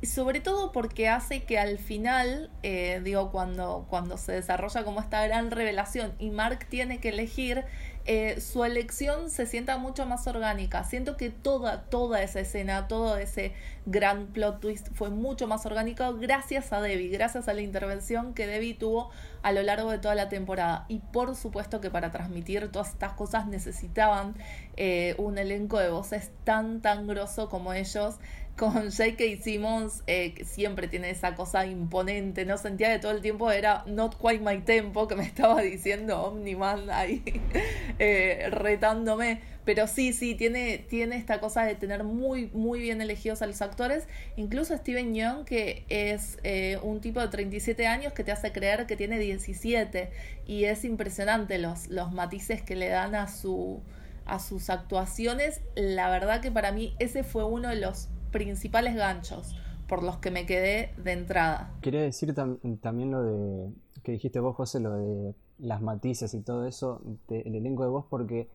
sobre 0.03 0.39
todo 0.39 0.71
porque 0.71 1.07
hace 1.09 1.43
que 1.43 1.59
al 1.59 1.77
final, 1.77 2.49
eh, 2.63 3.01
digo, 3.03 3.31
cuando, 3.31 3.85
cuando 3.89 4.17
se 4.17 4.31
desarrolla 4.31 4.83
como 4.83 4.99
esta 4.99 5.25
gran 5.25 5.51
revelación 5.51 6.13
y 6.17 6.31
Mark 6.31 6.65
tiene 6.69 6.99
que 6.99 7.09
elegir, 7.09 7.65
eh, 8.05 8.41
su 8.41 8.63
elección 8.63 9.29
se 9.29 9.45
sienta 9.45 9.77
mucho 9.77 10.07
más 10.07 10.25
orgánica. 10.25 10.83
Siento 10.83 11.17
que 11.17 11.29
toda, 11.29 11.83
toda 11.83 12.23
esa 12.23 12.39
escena, 12.39 12.87
todo 12.87 13.17
ese 13.17 13.53
gran 13.85 14.27
plot 14.27 14.59
twist 14.59 14.87
fue 14.93 15.11
mucho 15.11 15.47
más 15.47 15.65
orgánico 15.67 16.15
gracias 16.15 16.73
a 16.73 16.81
Debbie, 16.81 17.09
gracias 17.09 17.47
a 17.47 17.53
la 17.53 17.61
intervención 17.61 18.33
que 18.33 18.47
Debbie 18.47 18.73
tuvo 18.73 19.11
a 19.43 19.51
lo 19.51 19.61
largo 19.61 19.91
de 19.91 19.99
toda 19.99 20.15
la 20.15 20.29
temporada. 20.29 20.85
Y 20.87 20.99
por 20.99 21.35
supuesto 21.35 21.79
que 21.79 21.91
para 21.91 22.09
transmitir 22.09 22.71
todas 22.71 22.89
estas 22.89 23.13
cosas 23.13 23.45
necesitaban 23.45 24.35
eh, 24.77 25.13
un 25.19 25.37
elenco 25.37 25.77
de 25.77 25.89
voces 25.89 26.31
tan, 26.43 26.81
tan 26.81 27.05
grosso 27.05 27.49
como 27.49 27.73
ellos 27.73 28.15
con 28.57 28.91
J.K. 28.91 29.41
Simmons, 29.41 30.03
eh, 30.07 30.33
que 30.33 30.45
siempre 30.45 30.87
tiene 30.87 31.09
esa 31.09 31.35
cosa 31.35 31.65
imponente, 31.65 32.45
¿no? 32.45 32.57
Sentía 32.57 32.93
que 32.93 32.99
todo 32.99 33.11
el 33.11 33.21
tiempo 33.21 33.51
era 33.51 33.83
not 33.87 34.15
quite 34.17 34.39
my 34.39 34.59
tempo, 34.61 35.07
que 35.07 35.15
me 35.15 35.23
estaba 35.25 35.61
diciendo 35.61 36.21
Omniman 36.21 36.89
ahí, 36.89 37.23
eh, 37.99 38.47
retándome. 38.51 39.41
Pero 39.63 39.85
sí, 39.87 40.11
sí, 40.11 40.33
tiene, 40.33 40.79
tiene 40.89 41.17
esta 41.17 41.39
cosa 41.39 41.63
de 41.63 41.75
tener 41.75 42.03
muy, 42.03 42.49
muy 42.53 42.79
bien 42.79 42.99
elegidos 42.99 43.43
a 43.43 43.47
los 43.47 43.61
actores. 43.61 44.07
Incluso 44.35 44.75
Steven 44.75 45.13
Young, 45.13 45.45
que 45.45 45.85
es 45.87 46.39
eh, 46.43 46.79
un 46.81 46.99
tipo 46.99 47.19
de 47.19 47.27
37 47.27 47.85
años 47.85 48.13
que 48.13 48.23
te 48.23 48.31
hace 48.31 48.51
creer 48.51 48.87
que 48.87 48.95
tiene 48.95 49.19
17. 49.19 50.09
Y 50.47 50.65
es 50.65 50.83
impresionante 50.83 51.59
los, 51.59 51.89
los 51.89 52.11
matices 52.11 52.63
que 52.63 52.75
le 52.75 52.89
dan 52.89 53.13
a 53.13 53.27
su 53.27 53.81
a 54.25 54.39
sus 54.39 54.69
actuaciones, 54.69 55.61
la 55.75 56.09
verdad 56.09 56.41
que 56.41 56.51
para 56.51 56.71
mí 56.71 56.95
ese 56.99 57.23
fue 57.23 57.43
uno 57.43 57.69
de 57.69 57.75
los 57.75 58.07
principales 58.31 58.95
ganchos 58.95 59.55
por 59.87 60.03
los 60.03 60.17
que 60.17 60.31
me 60.31 60.45
quedé 60.45 60.93
de 61.03 61.11
entrada. 61.11 61.73
Quería 61.81 62.01
decir 62.01 62.33
también 62.33 63.11
lo 63.11 63.23
de 63.23 63.73
que 64.03 64.13
dijiste 64.13 64.39
vos, 64.39 64.55
José, 64.55 64.79
lo 64.79 64.95
de 64.95 65.35
las 65.59 65.81
matices 65.81 66.33
y 66.33 66.41
todo 66.41 66.65
eso, 66.65 67.01
el 67.29 67.55
elenco 67.55 67.83
de 67.83 67.89
vos, 67.89 68.05
porque 68.09 68.49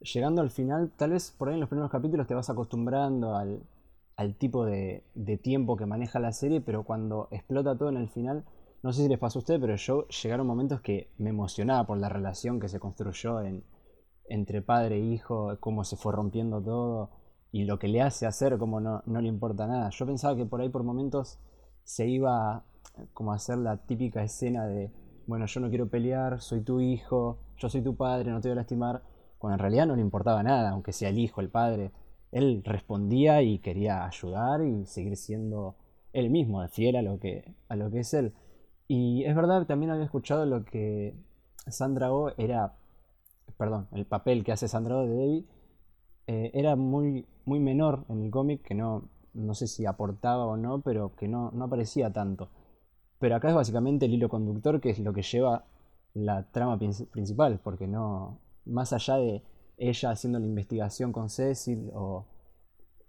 llegando 0.00 0.42
al 0.42 0.50
final, 0.50 0.90
tal 0.96 1.10
vez 1.10 1.30
por 1.30 1.48
ahí 1.48 1.54
en 1.54 1.60
los 1.60 1.68
primeros 1.68 1.90
capítulos 1.90 2.26
te 2.26 2.34
vas 2.34 2.50
acostumbrando 2.50 3.36
al, 3.36 3.62
tipo 4.38 4.64
de, 4.64 5.04
tiempo 5.42 5.76
que 5.76 5.86
maneja 5.86 6.18
la 6.20 6.32
serie, 6.32 6.60
pero 6.60 6.84
cuando 6.84 7.28
explota 7.30 7.76
todo 7.76 7.88
en 7.88 7.96
el 7.96 8.08
final, 8.08 8.44
no 8.82 8.92
sé 8.92 9.02
si 9.02 9.08
les 9.08 9.18
pasó 9.18 9.38
a 9.38 9.40
ustedes, 9.40 9.60
pero 9.60 9.76
yo 9.76 10.08
llegaron 10.08 10.46
momentos 10.46 10.80
que 10.80 11.10
me 11.18 11.30
emocionaba 11.30 11.86
por 11.86 11.98
la 11.98 12.08
relación 12.08 12.58
que 12.58 12.68
se 12.68 12.80
construyó 12.80 13.40
entre 14.24 14.62
padre 14.62 14.96
e 14.96 15.00
hijo, 15.00 15.56
cómo 15.60 15.84
se 15.84 15.96
fue 15.96 16.12
rompiendo 16.12 16.60
todo 16.62 17.10
y 17.52 17.64
lo 17.64 17.78
que 17.78 17.88
le 17.88 18.00
hace 18.00 18.26
hacer 18.26 18.58
como 18.58 18.80
no, 18.80 19.02
no 19.06 19.20
le 19.20 19.28
importa 19.28 19.66
nada. 19.66 19.90
Yo 19.90 20.06
pensaba 20.06 20.34
que 20.34 20.46
por 20.46 20.60
ahí 20.60 20.70
por 20.70 20.82
momentos 20.82 21.38
se 21.84 22.08
iba 22.08 22.64
como 23.12 23.32
a 23.32 23.36
hacer 23.36 23.58
la 23.58 23.76
típica 23.76 24.22
escena 24.22 24.66
de, 24.66 24.90
bueno, 25.26 25.46
yo 25.46 25.60
no 25.60 25.68
quiero 25.68 25.88
pelear, 25.88 26.40
soy 26.40 26.62
tu 26.62 26.80
hijo, 26.80 27.38
yo 27.58 27.68
soy 27.68 27.82
tu 27.82 27.94
padre, 27.96 28.30
no 28.30 28.40
te 28.40 28.48
voy 28.48 28.52
a 28.52 28.56
lastimar, 28.56 29.02
cuando 29.38 29.54
en 29.54 29.60
realidad 29.60 29.86
no 29.86 29.96
le 29.96 30.02
importaba 30.02 30.42
nada, 30.42 30.70
aunque 30.70 30.92
sea 30.92 31.10
el 31.10 31.18
hijo, 31.18 31.40
el 31.40 31.50
padre. 31.50 31.92
Él 32.32 32.62
respondía 32.64 33.42
y 33.42 33.58
quería 33.58 34.06
ayudar 34.06 34.62
y 34.62 34.86
seguir 34.86 35.16
siendo 35.16 35.76
él 36.12 36.30
mismo, 36.30 36.66
fiel 36.68 36.96
a 36.96 37.02
lo 37.02 37.18
que, 37.18 37.54
a 37.68 37.76
lo 37.76 37.90
que 37.90 38.00
es 38.00 38.14
él. 38.14 38.32
Y 38.88 39.24
es 39.24 39.34
verdad, 39.36 39.66
también 39.66 39.90
había 39.90 40.04
escuchado 40.04 40.46
lo 40.46 40.64
que 40.64 41.14
Sandra 41.66 42.12
O 42.12 42.32
era, 42.36 42.74
perdón, 43.58 43.88
el 43.92 44.06
papel 44.06 44.44
que 44.44 44.52
hace 44.52 44.68
Sandra 44.68 44.96
O 44.96 45.06
de 45.06 45.14
Debbie 45.14 45.46
eh, 46.26 46.50
era 46.54 46.76
muy, 46.76 47.26
muy 47.44 47.60
menor 47.60 48.04
en 48.08 48.22
el 48.22 48.30
cómic, 48.30 48.62
que 48.62 48.74
no, 48.74 49.08
no 49.34 49.54
sé 49.54 49.66
si 49.66 49.86
aportaba 49.86 50.46
o 50.46 50.56
no, 50.56 50.80
pero 50.80 51.14
que 51.16 51.28
no, 51.28 51.50
no 51.52 51.64
aparecía 51.64 52.12
tanto. 52.12 52.48
Pero 53.18 53.36
acá 53.36 53.48
es 53.48 53.54
básicamente 53.54 54.06
el 54.06 54.14
hilo 54.14 54.28
conductor 54.28 54.80
que 54.80 54.90
es 54.90 54.98
lo 54.98 55.12
que 55.12 55.22
lleva 55.22 55.64
la 56.14 56.50
trama 56.50 56.78
principal, 56.78 57.60
porque 57.62 57.86
no, 57.86 58.38
más 58.66 58.92
allá 58.92 59.16
de 59.16 59.42
ella 59.76 60.10
haciendo 60.10 60.38
la 60.38 60.46
investigación 60.46 61.12
con 61.12 61.30
Cecil 61.30 61.90
o 61.94 62.26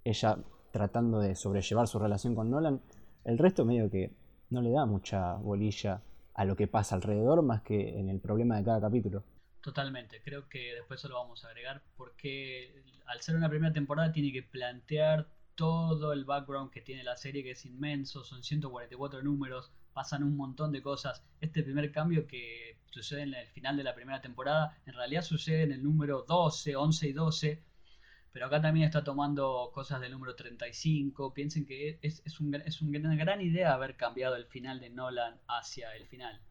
ella 0.04 0.38
tratando 0.72 1.20
de 1.20 1.36
sobrellevar 1.36 1.88
su 1.88 2.00
relación 2.00 2.36
con 2.36 2.50
Nolan, 2.50 2.82
el 3.26 3.38
resto 3.38 3.66
medio 3.66 3.90
que 3.90 4.16
no 4.50 4.62
le 4.62 4.72
da 4.72 4.86
mucha 4.86 5.36
bolilla 5.36 6.02
a 6.34 6.46
lo 6.46 6.56
que 6.56 6.68
pasa 6.68 6.96
alrededor 6.96 7.44
más 7.44 7.62
que 7.62 8.00
en 8.00 8.10
el 8.10 8.20
problema 8.20 8.58
de 8.58 8.64
cada 8.64 8.82
capítulo. 8.82 9.24
Totalmente, 9.64 10.22
creo 10.22 10.50
que 10.50 10.74
después 10.76 11.00
eso 11.00 11.08
lo 11.08 11.16
vamos 11.16 11.46
a 11.46 11.48
agregar 11.48 11.82
porque 11.96 12.84
al 13.06 13.22
ser 13.22 13.38
una 13.38 13.48
primera 13.48 13.72
temporada 13.72 14.12
tiene 14.12 14.34
que 14.34 14.44
plantear 14.44 15.30
todo 15.56 16.12
el 16.12 16.26
background 16.26 16.70
que 16.70 16.82
tiene 16.82 17.02
la 17.02 17.16
serie 17.16 17.44
que 17.44 17.52
es 17.52 17.66
inmenso, 17.66 18.26
son 18.26 18.44
144 18.44 19.24
números, 19.24 19.72
pasan 19.94 20.24
un 20.24 20.36
montón 20.36 20.74
de 20.74 20.82
cosas. 20.82 21.24
Este 21.40 21.64
primer 21.64 21.94
cambio 21.94 22.28
que 22.28 22.78
sucede 22.90 23.22
en 23.22 23.36
el 23.36 23.48
final 23.48 23.78
de 23.78 23.86
la 23.86 23.96
primera 23.96 24.20
temporada 24.20 24.78
en 24.86 24.96
realidad 24.96 25.22
sucede 25.22 25.64
en 25.64 25.72
el 25.72 25.82
número 25.82 26.26
12, 26.28 26.76
11 26.76 27.08
y 27.08 27.14
12, 27.14 27.64
pero 28.34 28.48
acá 28.48 28.62
también 28.62 28.86
está 28.86 29.06
tomando 29.06 29.72
cosas 29.74 30.02
del 30.02 30.12
número 30.12 30.36
35. 30.36 31.34
Piensen 31.34 31.66
que 31.66 32.00
es, 32.02 32.22
es, 32.26 32.42
un, 32.42 32.54
es 32.56 32.82
una 32.82 33.16
gran 33.16 33.40
idea 33.40 33.74
haber 33.74 33.96
cambiado 33.96 34.36
el 34.36 34.46
final 34.46 34.82
de 34.82 34.90
Nolan 34.90 35.40
hacia 35.48 35.96
el 35.96 36.06
final. 36.06 36.42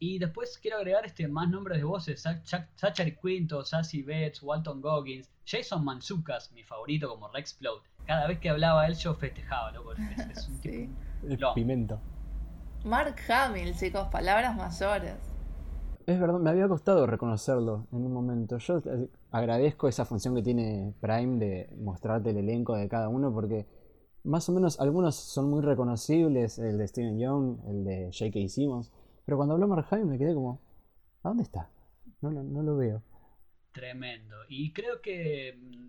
Y 0.00 0.18
después 0.18 0.58
quiero 0.58 0.78
agregar 0.78 1.04
este 1.04 1.26
más 1.28 1.48
nombres 1.48 1.78
de 1.78 1.84
voces: 1.84 2.22
Zachary 2.76 3.16
Quinto, 3.16 3.64
Sassy 3.64 4.02
Betts, 4.02 4.42
Walton 4.42 4.80
Goggins, 4.80 5.28
Jason 5.44 5.84
Manzucas, 5.84 6.52
mi 6.52 6.62
favorito 6.62 7.08
como 7.08 7.28
Rex 7.28 7.54
Plot. 7.54 7.82
Cada 8.06 8.26
vez 8.26 8.38
que 8.38 8.48
hablaba 8.48 8.86
él, 8.86 8.94
yo 8.94 9.14
festejaba, 9.14 9.72
loco. 9.72 9.92
Es, 9.92 10.48
un 10.48 10.60
tipo. 11.28 11.54
Pimento. 11.54 12.00
Mark 12.84 13.16
Hamill, 13.28 13.74
chicos, 13.74 14.06
palabras 14.08 14.56
mayores. 14.56 15.16
Es 16.06 16.18
verdad, 16.18 16.38
me 16.38 16.48
había 16.48 16.68
costado 16.68 17.06
reconocerlo 17.06 17.86
en 17.92 18.06
un 18.06 18.12
momento. 18.12 18.56
Yo 18.58 18.78
eh, 18.78 19.10
agradezco 19.30 19.88
esa 19.88 20.06
función 20.06 20.34
que 20.34 20.42
tiene 20.42 20.94
Prime 21.00 21.38
de 21.38 21.68
mostrarte 21.76 22.30
el 22.30 22.38
elenco 22.38 22.76
de 22.76 22.88
cada 22.88 23.10
uno 23.10 23.30
porque 23.30 23.66
más 24.24 24.48
o 24.48 24.52
menos 24.52 24.80
algunos 24.80 25.16
son 25.16 25.50
muy 25.50 25.60
reconocibles, 25.60 26.58
el 26.58 26.78
de 26.78 26.88
Steven 26.88 27.18
Young, 27.18 27.58
el 27.68 27.84
de 27.84 28.10
J.K. 28.12 28.48
Simmons, 28.48 28.90
pero 29.28 29.36
cuando 29.36 29.52
habló 29.52 29.68
Mark 29.68 29.86
Hamill 29.90 30.06
me 30.06 30.16
quedé 30.16 30.32
como, 30.32 30.58
¿a 31.22 31.28
dónde 31.28 31.42
está? 31.42 31.68
No, 32.22 32.30
no, 32.30 32.62
lo 32.62 32.78
veo. 32.78 33.02
Tremendo. 33.72 34.38
Y 34.48 34.72
creo 34.72 35.02
que 35.02 35.54
mm, 35.54 35.88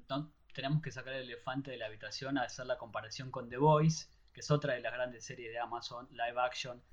tenemos 0.53 0.81
que 0.81 0.91
sacar 0.91 1.13
el 1.13 1.23
elefante 1.23 1.71
de 1.71 1.77
la 1.77 1.85
habitación 1.85 2.37
a 2.37 2.41
hacer 2.41 2.65
la 2.65 2.77
comparación 2.77 3.31
con 3.31 3.47
The 3.47 3.55
Voice, 3.55 4.09
que 4.33 4.41
es 4.41 4.51
otra 4.51 4.73
de 4.73 4.81
las 4.81 4.91
grandes 4.91 5.23
series 5.23 5.53
de 5.53 5.57
Amazon, 5.57 6.09
live 6.11 6.37
action. 6.37 6.83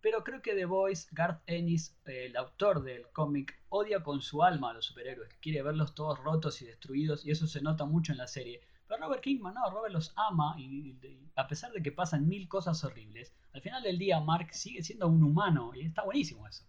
Pero 0.00 0.22
creo 0.22 0.40
que 0.40 0.54
The 0.54 0.66
Voice, 0.66 1.08
Garth 1.10 1.42
Ennis, 1.48 1.98
el 2.04 2.36
autor 2.36 2.84
del 2.84 3.10
cómic, 3.10 3.60
odia 3.68 4.04
con 4.04 4.22
su 4.22 4.44
alma 4.44 4.70
a 4.70 4.74
los 4.74 4.86
superhéroes, 4.86 5.34
quiere 5.42 5.62
verlos 5.62 5.96
todos 5.96 6.20
rotos 6.20 6.62
y 6.62 6.66
destruidos, 6.66 7.26
y 7.26 7.32
eso 7.32 7.48
se 7.48 7.60
nota 7.60 7.86
mucho 7.86 8.12
en 8.12 8.18
la 8.18 8.28
serie. 8.28 8.60
Pero 8.88 9.04
Robert 9.04 9.22
Kingman, 9.22 9.54
no, 9.54 9.70
Robert 9.70 9.92
los 9.92 10.12
ama 10.16 10.54
y, 10.58 10.96
a 11.36 11.46
pesar 11.46 11.70
de 11.72 11.82
que 11.82 11.92
pasan 11.92 12.26
mil 12.26 12.48
cosas 12.48 12.82
horribles, 12.82 13.32
al 13.52 13.60
final 13.60 13.82
del 13.82 13.98
día 13.98 14.18
Mark 14.20 14.48
sigue 14.52 14.82
siendo 14.82 15.06
un 15.08 15.22
humano 15.22 15.72
y 15.74 15.82
está 15.82 16.02
buenísimo 16.02 16.46
eso. 16.48 16.64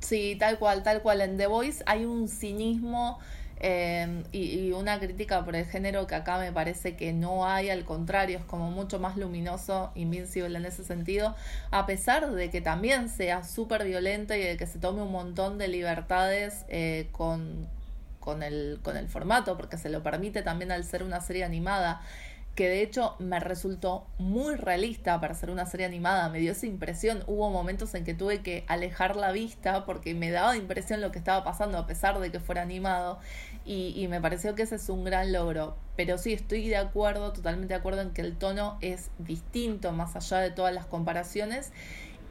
Sí, 0.00 0.36
tal 0.38 0.58
cual, 0.58 0.82
tal 0.82 1.00
cual. 1.02 1.22
En 1.22 1.38
The 1.38 1.46
Voice 1.46 1.82
hay 1.86 2.04
un 2.04 2.28
cinismo 2.28 3.18
eh, 3.60 4.24
y, 4.32 4.72
una 4.72 4.98
crítica 4.98 5.44
por 5.44 5.56
el 5.56 5.64
género 5.64 6.06
que 6.06 6.14
acá 6.14 6.38
me 6.38 6.52
parece 6.52 6.96
que 6.96 7.12
no 7.12 7.46
hay, 7.46 7.70
al 7.70 7.84
contrario, 7.84 8.38
es 8.38 8.44
como 8.44 8.70
mucho 8.70 8.98
más 8.98 9.16
luminoso, 9.16 9.92
invincible 9.94 10.58
en 10.58 10.66
ese 10.66 10.84
sentido, 10.84 11.34
a 11.70 11.86
pesar 11.86 12.30
de 12.30 12.50
que 12.50 12.60
también 12.60 13.08
sea 13.08 13.44
súper 13.44 13.84
violento 13.84 14.34
y 14.34 14.40
de 14.40 14.56
que 14.58 14.66
se 14.66 14.78
tome 14.78 15.02
un 15.02 15.12
montón 15.12 15.56
de 15.56 15.68
libertades 15.68 16.66
eh, 16.68 17.08
con, 17.12 17.68
con 18.24 18.42
el, 18.42 18.80
con 18.82 18.96
el 18.96 19.06
formato, 19.06 19.56
porque 19.56 19.76
se 19.76 19.90
lo 19.90 20.02
permite 20.02 20.40
también 20.40 20.72
al 20.72 20.82
ser 20.84 21.02
una 21.02 21.20
serie 21.20 21.44
animada, 21.44 22.00
que 22.54 22.68
de 22.68 22.82
hecho 22.82 23.16
me 23.18 23.38
resultó 23.38 24.06
muy 24.16 24.54
realista 24.54 25.20
para 25.20 25.34
ser 25.34 25.50
una 25.50 25.66
serie 25.66 25.84
animada, 25.84 26.30
me 26.30 26.38
dio 26.38 26.52
esa 26.52 26.66
impresión, 26.66 27.22
hubo 27.26 27.50
momentos 27.50 27.94
en 27.94 28.04
que 28.04 28.14
tuve 28.14 28.42
que 28.42 28.64
alejar 28.66 29.16
la 29.16 29.30
vista 29.32 29.84
porque 29.84 30.14
me 30.14 30.30
daba 30.30 30.56
impresión 30.56 31.00
lo 31.00 31.10
que 31.12 31.18
estaba 31.18 31.44
pasando 31.44 31.76
a 31.76 31.86
pesar 31.86 32.18
de 32.20 32.30
que 32.30 32.40
fuera 32.40 32.62
animado 32.62 33.18
y, 33.66 34.06
me 34.08 34.20
pareció 34.20 34.54
que 34.54 34.62
ese 34.62 34.76
es 34.76 34.88
un 34.88 35.04
gran 35.04 35.32
logro, 35.32 35.76
pero 35.96 36.16
sí 36.16 36.32
estoy 36.32 36.68
de 36.68 36.76
acuerdo, 36.76 37.32
totalmente 37.32 37.74
de 37.74 37.78
acuerdo 37.80 38.02
en 38.02 38.10
que 38.10 38.22
el 38.22 38.36
tono 38.36 38.78
es 38.80 39.10
distinto 39.18 39.92
más 39.92 40.16
allá 40.16 40.38
de 40.38 40.50
todas 40.50 40.72
las 40.72 40.86
comparaciones 40.86 41.72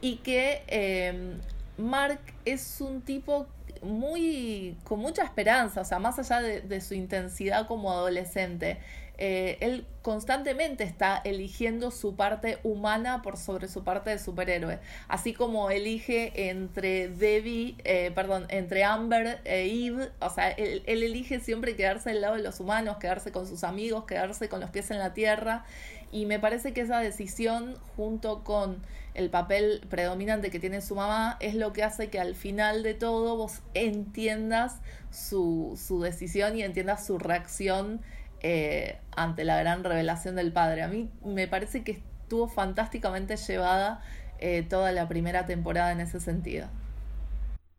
y 0.00 0.16
que 0.16 0.62
eh, 0.68 1.36
Mark 1.76 2.20
es 2.44 2.80
un 2.80 3.02
tipo 3.02 3.46
muy 3.82 4.76
con 4.84 5.00
mucha 5.00 5.22
esperanza, 5.22 5.82
o 5.82 5.84
sea, 5.84 5.98
más 5.98 6.18
allá 6.18 6.40
de, 6.40 6.80
su 6.80 6.94
intensidad 6.94 7.66
como 7.66 7.92
adolescente. 7.92 8.78
Eh, 9.16 9.58
él 9.60 9.86
constantemente 10.02 10.82
está 10.82 11.20
eligiendo 11.24 11.92
su 11.92 12.16
parte 12.16 12.58
humana 12.64 13.22
por 13.22 13.36
sobre 13.36 13.68
su 13.68 13.84
parte 13.84 14.10
de 14.10 14.18
superhéroe, 14.18 14.80
así 15.08 15.32
como 15.32 15.70
elige 15.70 16.50
entre 16.50 17.08
Debbie, 17.08 17.76
eh, 17.84 18.10
perdón, 18.14 18.46
entre 18.48 18.82
Amber 18.82 19.40
e 19.44 19.66
Eve, 19.66 20.10
o 20.20 20.30
sea, 20.30 20.50
él, 20.50 20.82
elige 20.86 21.38
siempre 21.38 21.76
quedarse 21.76 22.10
al 22.10 22.20
lado 22.20 22.34
de 22.34 22.42
los 22.42 22.58
humanos, 22.58 22.96
quedarse 22.96 23.30
con 23.30 23.46
sus 23.46 23.62
amigos, 23.62 24.04
quedarse 24.04 24.48
con 24.48 24.60
los 24.60 24.70
pies 24.70 24.90
en 24.90 24.98
la 24.98 25.14
tierra, 25.14 25.64
y 26.10 26.26
me 26.26 26.40
parece 26.40 26.72
que 26.72 26.80
esa 26.80 26.98
decisión 26.98 27.76
junto 27.96 28.42
con 28.42 28.82
el 29.14 29.30
papel 29.30 29.80
predominante 29.88 30.50
que 30.50 30.58
tiene 30.58 30.80
su 30.80 30.96
mamá 30.96 31.36
es 31.40 31.54
lo 31.54 31.72
que 31.72 31.84
hace 31.84 32.10
que 32.10 32.18
al 32.18 32.34
final 32.34 32.82
de 32.82 32.94
todo 32.94 33.36
vos 33.36 33.62
entiendas 33.74 34.80
su 35.10 36.00
decisión 36.02 36.58
y 36.58 36.62
entiendas 36.62 37.06
su 37.06 37.18
reacción 37.18 38.00
eh, 38.46 38.98
ante 39.16 39.42
la 39.42 39.58
gran 39.58 39.82
revelación 39.84 40.36
del 40.36 40.52
padre. 40.52 40.82
A 40.82 40.88
mí 40.88 41.10
me 41.24 41.48
parece 41.48 41.82
que 41.82 41.92
estuvo 41.92 42.46
fantásticamente 42.46 43.38
llevada 43.38 44.02
eh, 44.38 44.62
toda 44.62 44.92
la 44.92 45.08
primera 45.08 45.46
temporada 45.46 45.92
en 45.92 46.00
ese 46.00 46.20
sentido. 46.20 46.66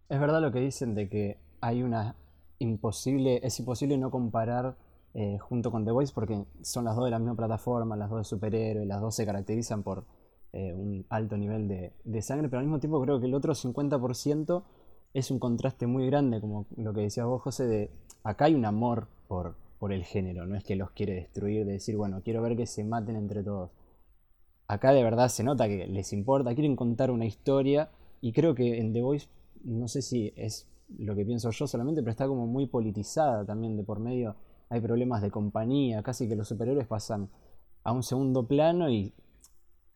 Es 0.09 0.19
verdad 0.19 0.41
lo 0.41 0.51
que 0.51 0.61
dicen 0.61 0.95
de 0.95 1.07
que 1.07 1.37
hay 1.61 1.83
una 1.83 2.15
imposible, 2.57 3.41
es 3.43 3.59
imposible 3.59 3.95
no 3.99 4.09
comparar 4.09 4.75
eh, 5.13 5.37
junto 5.37 5.69
con 5.69 5.85
The 5.85 5.91
Voice 5.91 6.11
porque 6.15 6.43
son 6.63 6.85
las 6.85 6.95
dos 6.95 7.05
de 7.05 7.11
la 7.11 7.19
misma 7.19 7.35
plataforma, 7.35 7.95
las 7.95 8.09
dos 8.09 8.21
de 8.21 8.23
superhéroes, 8.23 8.87
las 8.87 9.01
dos 9.01 9.13
se 9.13 9.23
caracterizan 9.23 9.83
por 9.83 10.03
un 10.53 11.05
alto 11.09 11.35
nivel 11.35 11.67
de, 11.67 12.21
sangre, 12.21 12.47
pero 12.47 12.61
al 12.61 12.65
mismo 12.65 12.79
tiempo 12.79 13.01
creo 13.01 13.19
que 13.19 13.25
el 13.25 13.33
otro 13.33 13.53
50% 13.53 14.63
es 15.13 15.29
un 15.29 15.37
contraste 15.37 15.85
muy 15.85 16.07
grande, 16.07 16.39
como 16.39 16.65
lo 16.77 16.93
que 16.93 17.01
decías 17.01 17.25
vos, 17.25 17.41
José, 17.41 17.65
de 17.65 17.91
acá 18.23 18.45
hay 18.45 18.55
un 18.55 18.63
amor 18.63 19.09
por, 19.27 19.57
por 19.85 19.93
el 19.93 20.03
género, 20.03 20.47
no 20.47 20.55
es 20.55 20.63
que 20.63 20.75
los 20.75 20.89
quiere 20.89 21.13
destruir, 21.13 21.63
de 21.63 21.73
decir, 21.73 21.95
bueno, 21.95 22.23
quiero 22.23 22.41
ver 22.41 22.57
que 22.57 22.65
se 22.65 22.83
maten 22.83 23.17
entre 23.17 23.43
todos. 23.43 23.69
Acá 24.67 24.91
de 24.93 25.03
verdad 25.03 25.27
se 25.27 25.43
nota 25.43 25.67
que 25.67 25.85
les 25.85 26.11
importa, 26.11 26.55
quieren 26.55 26.75
contar 26.75 27.11
una 27.11 27.27
historia 27.27 27.91
y 28.19 28.31
creo 28.31 28.55
que 28.55 28.79
en 28.79 28.93
The 28.93 29.03
Voice, 29.03 29.27
no 29.63 29.87
sé 29.87 30.01
si 30.01 30.33
es 30.37 30.67
lo 30.97 31.13
que 31.15 31.23
pienso 31.23 31.51
yo 31.51 31.67
solamente, 31.67 32.01
pero 32.01 32.09
está 32.09 32.25
como 32.25 32.47
muy 32.47 32.65
politizada 32.65 33.45
también 33.45 33.77
de 33.77 33.83
por 33.83 33.99
medio. 33.99 34.35
Hay 34.69 34.81
problemas 34.81 35.21
de 35.21 35.29
compañía, 35.29 36.01
casi 36.01 36.27
que 36.27 36.35
los 36.35 36.47
superhéroes 36.47 36.87
pasan 36.87 37.29
a 37.83 37.91
un 37.91 38.01
segundo 38.01 38.47
plano 38.47 38.89
y 38.89 39.13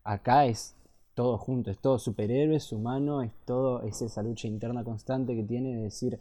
acá 0.04 0.46
es 0.46 0.76
todo 1.16 1.40
junto, 1.40 1.72
es 1.72 1.80
todo 1.80 1.98
superhéroes, 1.98 2.72
humano, 2.72 3.24
es 3.24 3.32
todo, 3.44 3.82
es 3.82 4.04
esa 4.04 4.22
lucha 4.22 4.48
interna 4.48 4.84
constante 4.84 5.36
que 5.36 5.42
tiene 5.42 5.78
de 5.78 5.82
decir 5.82 6.20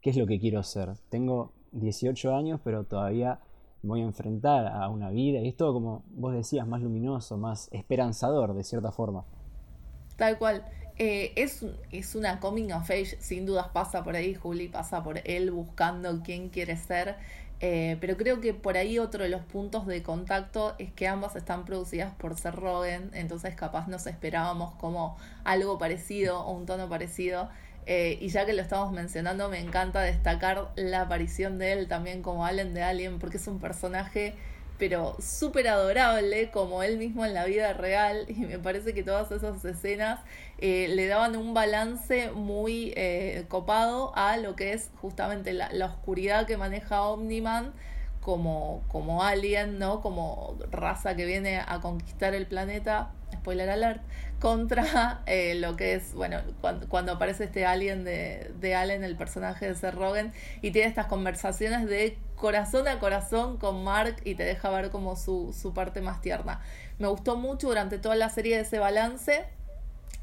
qué 0.00 0.10
es 0.10 0.16
lo 0.16 0.26
que 0.26 0.40
quiero 0.40 0.64
ser. 0.64 0.94
Tengo 1.08 1.52
18 1.80 2.34
años, 2.34 2.60
pero 2.62 2.84
todavía 2.84 3.40
voy 3.82 4.00
a 4.00 4.04
enfrentar 4.04 4.66
a 4.66 4.88
una 4.88 5.10
vida 5.10 5.40
y 5.40 5.48
es 5.48 5.56
todo 5.56 5.72
como 5.72 6.02
vos 6.10 6.34
decías, 6.34 6.66
más 6.66 6.82
luminoso, 6.82 7.36
más 7.36 7.68
esperanzador 7.72 8.54
de 8.54 8.64
cierta 8.64 8.92
forma. 8.92 9.24
Tal 10.16 10.38
cual. 10.38 10.64
Eh, 10.98 11.34
es, 11.36 11.62
es 11.92 12.14
una 12.14 12.40
coming 12.40 12.72
of 12.72 12.88
age, 12.90 13.18
sin 13.20 13.44
dudas 13.44 13.68
pasa 13.68 14.02
por 14.02 14.16
ahí, 14.16 14.34
Juli 14.34 14.68
pasa 14.68 15.02
por 15.02 15.20
él 15.24 15.50
buscando 15.50 16.22
quién 16.22 16.48
quiere 16.48 16.74
ser 16.78 17.16
eh, 17.60 17.96
pero 18.00 18.18
creo 18.18 18.40
que 18.40 18.52
por 18.52 18.76
ahí 18.76 18.98
otro 18.98 19.22
de 19.22 19.30
los 19.30 19.40
puntos 19.42 19.86
de 19.86 20.02
contacto 20.02 20.74
es 20.78 20.92
que 20.92 21.08
ambas 21.08 21.36
están 21.36 21.64
producidas 21.64 22.12
por 22.14 22.36
Seth 22.36 22.54
Rogen, 22.54 23.10
entonces 23.14 23.54
capaz 23.54 23.88
nos 23.88 24.06
esperábamos 24.06 24.74
como 24.74 25.16
algo 25.44 25.78
parecido 25.78 26.40
o 26.44 26.52
un 26.52 26.66
tono 26.66 26.88
parecido. 26.88 27.48
Eh, 27.86 28.18
y 28.20 28.28
ya 28.28 28.44
que 28.46 28.52
lo 28.52 28.62
estamos 28.62 28.92
mencionando, 28.92 29.48
me 29.48 29.60
encanta 29.60 30.00
destacar 30.00 30.70
la 30.74 31.02
aparición 31.02 31.58
de 31.58 31.72
él 31.72 31.88
también 31.88 32.20
como 32.22 32.44
Allen 32.44 32.74
de 32.74 32.82
Alien, 32.82 33.18
porque 33.18 33.36
es 33.36 33.46
un 33.46 33.60
personaje 33.60 34.34
pero 34.78 35.16
súper 35.20 35.68
adorable 35.68 36.50
como 36.50 36.82
él 36.82 36.98
mismo 36.98 37.24
en 37.24 37.32
la 37.32 37.46
vida 37.46 37.72
real 37.72 38.26
y 38.28 38.34
me 38.34 38.58
parece 38.58 38.92
que 38.92 39.02
todas 39.02 39.30
esas 39.32 39.64
escenas 39.64 40.20
eh, 40.58 40.88
le 40.88 41.06
daban 41.06 41.36
un 41.36 41.54
balance 41.54 42.30
muy 42.32 42.92
eh, 42.96 43.46
copado 43.48 44.14
a 44.16 44.36
lo 44.36 44.54
que 44.54 44.74
es 44.74 44.90
justamente 45.00 45.52
la, 45.52 45.70
la 45.72 45.86
oscuridad 45.86 46.46
que 46.46 46.56
maneja 46.56 47.02
Omniman 47.02 47.72
como, 48.20 48.82
como 48.88 49.22
alien, 49.22 49.78
¿no? 49.78 50.00
Como 50.00 50.58
raza 50.72 51.14
que 51.14 51.24
viene 51.24 51.60
a 51.60 51.80
conquistar 51.80 52.34
el 52.34 52.46
planeta, 52.46 53.12
spoiler 53.32 53.70
alert, 53.70 54.02
contra 54.40 55.22
eh, 55.26 55.54
lo 55.54 55.76
que 55.76 55.94
es, 55.94 56.12
bueno, 56.14 56.40
cuando, 56.88 57.12
aparece 57.12 57.44
este 57.44 57.64
alien 57.64 58.04
de, 58.04 58.52
de 58.60 58.74
Allen, 58.74 59.02
el 59.04 59.16
personaje 59.16 59.66
de 59.66 59.74
Seth 59.74 59.94
Rogen, 59.94 60.32
y 60.62 60.70
tiene 60.72 60.88
estas 60.88 61.06
conversaciones 61.06 61.86
de 61.86 62.18
corazón 62.36 62.86
a 62.86 62.98
corazón 62.98 63.56
con 63.56 63.82
Mark 63.82 64.16
y 64.24 64.34
te 64.34 64.44
deja 64.44 64.68
ver 64.70 64.90
como 64.90 65.16
su, 65.16 65.54
su 65.58 65.72
parte 65.72 66.02
más 66.02 66.20
tierna. 66.20 66.60
Me 66.98 67.08
gustó 67.08 67.36
mucho 67.36 67.68
durante 67.68 67.98
toda 67.98 68.14
la 68.14 68.28
serie 68.28 68.60
ese 68.60 68.78
balance 68.78 69.44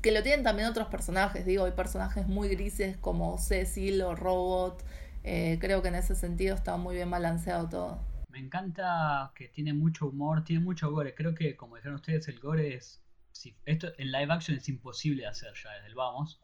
que 0.04 0.12
lo 0.12 0.22
tienen 0.22 0.44
también 0.44 0.68
otros 0.68 0.90
personajes, 0.90 1.46
digo, 1.46 1.64
hay 1.64 1.72
personajes 1.72 2.28
muy 2.28 2.50
grises 2.50 2.98
como 2.98 3.38
Cecil 3.38 4.02
o 4.02 4.16
Robot, 4.16 4.84
eh, 5.24 5.58
creo 5.62 5.82
que 5.82 5.88
en 5.88 5.96
ese 5.96 6.14
sentido 6.14 6.56
está 6.56 6.76
muy 6.76 6.96
bien 6.96 7.10
balanceado 7.10 7.70
todo. 7.70 8.13
Me 8.34 8.40
encanta 8.40 9.32
que 9.36 9.48
tiene 9.48 9.74
mucho 9.74 10.08
humor, 10.08 10.44
tiene 10.44 10.64
mucho 10.64 10.90
gore. 10.90 11.14
Creo 11.14 11.36
que, 11.36 11.56
como 11.56 11.76
dijeron 11.76 11.98
ustedes, 11.98 12.28
el 12.30 12.40
gore 12.40 12.74
es. 12.74 13.00
Si, 13.32 13.56
esto 13.64 13.90
en 14.00 14.12
live 14.12 14.34
action 14.34 14.58
es 14.58 14.68
imposible 14.70 15.22
de 15.22 15.28
hacer 15.28 15.54
ya 15.54 15.72
desde 15.74 15.90
el 15.90 15.94
vamos. 15.94 16.42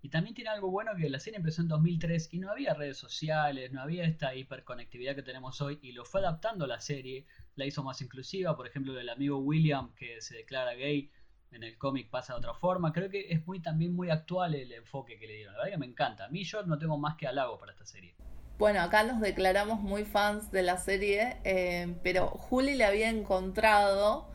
Y 0.00 0.08
también 0.08 0.34
tiene 0.34 0.50
algo 0.50 0.72
bueno 0.72 0.96
que 0.96 1.08
la 1.08 1.20
serie 1.20 1.36
empezó 1.36 1.62
en 1.62 1.68
2003 1.68 2.30
y 2.32 2.40
no 2.40 2.50
había 2.50 2.74
redes 2.74 2.96
sociales, 2.96 3.70
no 3.70 3.82
había 3.82 4.04
esta 4.04 4.34
hiperconectividad 4.34 5.14
que 5.14 5.22
tenemos 5.22 5.60
hoy 5.60 5.78
y 5.80 5.92
lo 5.92 6.04
fue 6.04 6.22
adaptando 6.22 6.66
la 6.66 6.80
serie, 6.80 7.24
la 7.54 7.66
hizo 7.66 7.84
más 7.84 8.02
inclusiva, 8.02 8.56
por 8.56 8.66
ejemplo, 8.66 8.92
del 8.92 9.08
amigo 9.08 9.38
William 9.38 9.94
que 9.94 10.20
se 10.22 10.34
declara 10.34 10.74
gay, 10.74 11.12
en 11.52 11.62
el 11.62 11.78
cómic 11.78 12.10
pasa 12.10 12.32
de 12.32 12.38
otra 12.40 12.54
forma. 12.54 12.92
Creo 12.92 13.08
que 13.08 13.30
es 13.30 13.46
muy 13.46 13.62
también 13.62 13.94
muy 13.94 14.10
actual 14.10 14.56
el 14.56 14.72
enfoque 14.72 15.20
que 15.20 15.28
le 15.28 15.34
dieron. 15.34 15.54
La 15.54 15.60
verdad 15.60 15.74
que 15.74 15.78
me 15.78 15.86
encanta. 15.86 16.24
A 16.24 16.28
mí 16.30 16.42
yo 16.42 16.64
no 16.64 16.78
tengo 16.78 16.98
más 16.98 17.14
que 17.14 17.28
halago 17.28 17.60
para 17.60 17.70
esta 17.70 17.86
serie. 17.86 18.16
Bueno, 18.58 18.80
acá 18.80 19.02
nos 19.04 19.20
declaramos 19.20 19.80
muy 19.80 20.04
fans 20.04 20.50
de 20.52 20.62
la 20.62 20.76
serie, 20.76 21.36
eh, 21.44 21.96
pero 22.02 22.28
Juli 22.28 22.74
le 22.74 22.84
había 22.84 23.10
encontrado 23.10 24.26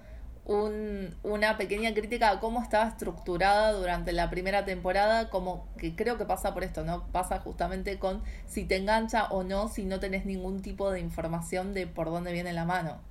una 1.24 1.58
pequeña 1.58 1.94
crítica 1.94 2.30
a 2.30 2.40
cómo 2.40 2.62
estaba 2.62 2.88
estructurada 2.88 3.74
durante 3.74 4.14
la 4.14 4.30
primera 4.30 4.64
temporada, 4.64 5.30
como 5.30 5.68
que 5.78 5.94
creo 5.94 6.18
que 6.18 6.24
pasa 6.24 6.54
por 6.54 6.64
esto, 6.64 6.86
¿no? 6.86 7.06
Pasa 7.12 7.40
justamente 7.40 8.00
con 8.00 8.22
si 8.46 8.64
te 8.64 8.78
engancha 8.78 9.26
o 9.26 9.44
no, 9.44 9.68
si 9.68 9.84
no 9.84 10.00
tenés 10.00 10.26
ningún 10.26 10.62
tipo 10.62 10.90
de 10.90 11.02
información 11.02 11.74
de 11.74 11.86
por 11.86 12.10
dónde 12.10 12.32
viene 12.32 12.54
la 12.54 12.64
mano. 12.64 13.02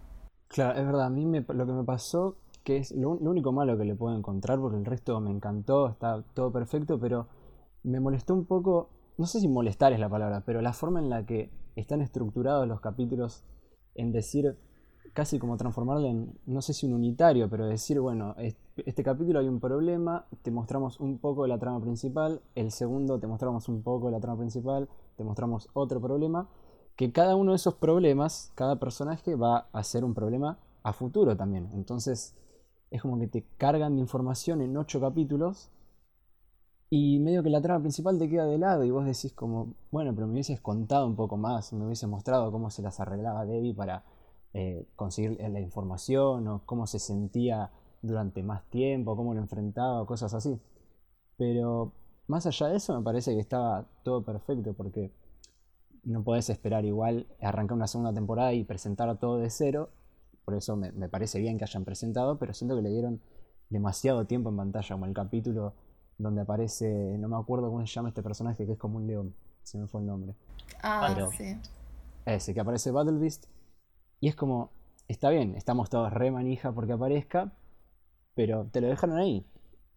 Claro, 0.48 0.78
es 0.78 0.86
verdad, 0.86 1.06
a 1.06 1.10
mí 1.10 1.26
lo 1.26 1.66
que 1.66 1.72
me 1.72 1.84
pasó 1.84 2.36
que 2.66 2.78
es 2.78 2.90
lo, 2.90 3.10
único 3.10 3.52
malo 3.52 3.78
que 3.78 3.84
le 3.84 3.94
puedo 3.94 4.16
encontrar, 4.16 4.58
porque 4.58 4.76
el 4.76 4.84
resto 4.84 5.20
me 5.20 5.30
encantó, 5.30 5.88
está 5.88 6.24
todo 6.34 6.50
perfecto, 6.50 6.98
pero 6.98 7.28
me 7.84 8.00
molestó 8.00 8.34
un 8.34 8.44
poco, 8.44 8.90
no 9.18 9.26
sé 9.26 9.40
si 9.40 9.48
molestar 9.48 9.92
es 9.92 10.00
la 10.00 10.08
palabra, 10.08 10.42
pero 10.44 10.60
la 10.60 10.72
forma 10.72 11.00
en 11.00 11.10
la 11.10 11.24
que 11.24 11.50
están 11.74 12.00
estructurados 12.02 12.66
los 12.68 12.80
capítulos 12.80 13.42
en 13.94 14.12
decir, 14.12 14.56
casi 15.14 15.38
como 15.38 15.56
transformarlo 15.56 16.06
en, 16.06 16.38
no 16.46 16.60
sé 16.60 16.74
si 16.74 16.86
un 16.86 16.92
unitario, 16.92 17.48
pero 17.48 17.66
decir, 17.66 18.00
bueno, 18.00 18.34
este 18.76 19.02
capítulo 19.02 19.40
hay 19.40 19.48
un 19.48 19.60
problema, 19.60 20.26
te 20.42 20.50
mostramos 20.50 21.00
un 21.00 21.18
poco 21.18 21.42
de 21.42 21.48
la 21.48 21.58
trama 21.58 21.80
principal, 21.80 22.42
el 22.54 22.70
segundo 22.70 23.18
te 23.18 23.26
mostramos 23.26 23.68
un 23.68 23.82
poco 23.82 24.06
de 24.06 24.12
la 24.12 24.20
trama 24.20 24.38
principal, 24.38 24.88
te 25.16 25.24
mostramos 25.24 25.68
otro 25.72 26.00
problema, 26.00 26.48
que 26.96 27.12
cada 27.12 27.36
uno 27.36 27.52
de 27.52 27.56
esos 27.56 27.74
problemas, 27.74 28.52
cada 28.54 28.76
personaje 28.76 29.34
va 29.34 29.68
a 29.72 29.82
ser 29.82 30.04
un 30.04 30.14
problema 30.14 30.58
a 30.82 30.92
futuro 30.92 31.36
también. 31.36 31.70
Entonces, 31.74 32.34
es 32.90 33.02
como 33.02 33.18
que 33.18 33.26
te 33.26 33.44
cargan 33.58 33.96
de 33.96 34.00
información 34.00 34.60
en 34.60 34.76
ocho 34.76 35.00
capítulos 35.00 35.70
y 36.90 37.18
medio 37.18 37.42
que 37.42 37.50
la 37.50 37.60
trama 37.60 37.80
principal 37.80 38.18
te 38.18 38.28
queda 38.28 38.46
de 38.46 38.58
lado 38.58 38.84
y 38.84 38.90
vos 38.90 39.04
decís 39.04 39.32
como, 39.32 39.74
bueno, 39.90 40.14
pero 40.14 40.26
me 40.26 40.34
hubieses 40.34 40.60
contado 40.60 41.06
un 41.06 41.16
poco 41.16 41.36
más, 41.36 41.72
me 41.72 41.84
hubieses 41.84 42.08
mostrado 42.08 42.50
cómo 42.52 42.70
se 42.70 42.82
las 42.82 43.00
arreglaba 43.00 43.44
Debbie 43.44 43.74
para 43.74 44.04
eh, 44.54 44.86
conseguir 44.96 45.38
la 45.40 45.60
información 45.60 46.46
o 46.48 46.62
cómo 46.64 46.86
se 46.86 46.98
sentía 46.98 47.70
durante 48.02 48.42
más 48.42 48.62
tiempo, 48.70 49.16
cómo 49.16 49.34
lo 49.34 49.40
enfrentaba, 49.40 50.06
cosas 50.06 50.32
así. 50.34 50.60
Pero 51.36 51.92
más 52.28 52.46
allá 52.46 52.68
de 52.68 52.76
eso 52.76 52.96
me 52.96 53.04
parece 53.04 53.34
que 53.34 53.40
estaba 53.40 53.86
todo 54.04 54.24
perfecto 54.24 54.74
porque 54.74 55.12
no 56.04 56.22
podés 56.22 56.50
esperar 56.50 56.84
igual 56.84 57.26
arrancar 57.40 57.76
una 57.76 57.88
segunda 57.88 58.12
temporada 58.14 58.52
y 58.54 58.64
presentar 58.64 59.18
todo 59.18 59.38
de 59.38 59.50
cero 59.50 59.90
por 60.46 60.54
eso 60.54 60.76
me, 60.76 61.08
parece 61.08 61.40
bien 61.40 61.58
que 61.58 61.64
hayan 61.64 61.84
presentado, 61.84 62.38
pero 62.38 62.54
siento 62.54 62.76
que 62.76 62.82
le 62.82 62.90
dieron 62.90 63.20
demasiado 63.68 64.26
tiempo 64.26 64.48
en 64.50 64.56
pantalla, 64.56 64.94
como 64.94 65.04
el 65.04 65.12
capítulo 65.12 65.74
donde 66.18 66.42
aparece, 66.42 67.16
no 67.18 67.28
me 67.28 67.36
acuerdo 67.36 67.68
cómo 67.70 67.86
se 67.86 67.92
llama 67.92 68.08
este 68.08 68.22
personaje, 68.22 68.66
que 68.66 68.72
es 68.72 68.78
como 68.78 68.96
un 68.98 69.06
león, 69.06 69.34
se 69.62 69.78
me 69.78 69.86
fue 69.86 70.00
el 70.00 70.06
nombre. 70.06 70.34
Ah, 70.82 71.16
sí. 71.36 71.56
Ese, 72.24 72.54
que 72.54 72.60
aparece 72.60 72.90
Battle 72.90 73.18
Beast, 73.18 73.46
y 74.20 74.28
es 74.28 74.36
como, 74.36 74.70
está 75.08 75.30
bien, 75.30 75.54
estamos 75.56 75.90
todos 75.90 76.12
re 76.12 76.30
manija 76.30 76.72
porque 76.72 76.92
aparezca, 76.94 77.52
pero 78.34 78.66
te 78.66 78.80
lo 78.80 78.88
dejaron 78.88 79.18
ahí. 79.18 79.46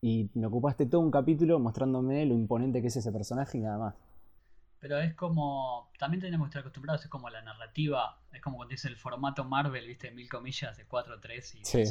y 0.02 0.30
me 0.34 0.48
ocupaste 0.48 0.86
todo 0.86 1.02
un 1.02 1.12
capítulo 1.12 1.60
mostrándome 1.60 2.26
lo 2.26 2.34
imponente 2.34 2.82
que 2.82 2.88
es 2.88 2.96
ese 2.98 3.12
personaje 3.12 3.58
y 3.58 3.62
nada 3.62 3.78
más. 3.78 3.96
Pero 4.80 4.98
es 5.00 5.14
como, 5.16 5.92
también 6.00 6.22
tenemos 6.22 6.46
que 6.48 6.50
estar 6.52 6.62
acostumbrados, 6.62 7.04
es 7.04 7.10
como 7.10 7.30
la 7.30 7.42
narrativa, 7.42 8.22
es 8.32 8.42
como 8.42 8.58
cuando 8.58 8.72
dice 8.72 8.88
el 8.88 8.98
formato 8.98 9.44
Marvel, 9.44 9.86
viste, 9.88 10.12
mil 10.12 10.30
comillas 10.30 10.78
de 10.78 10.86
4, 10.88 11.20
3 11.20 11.56
y 11.56 11.66
Sí. 11.66 11.84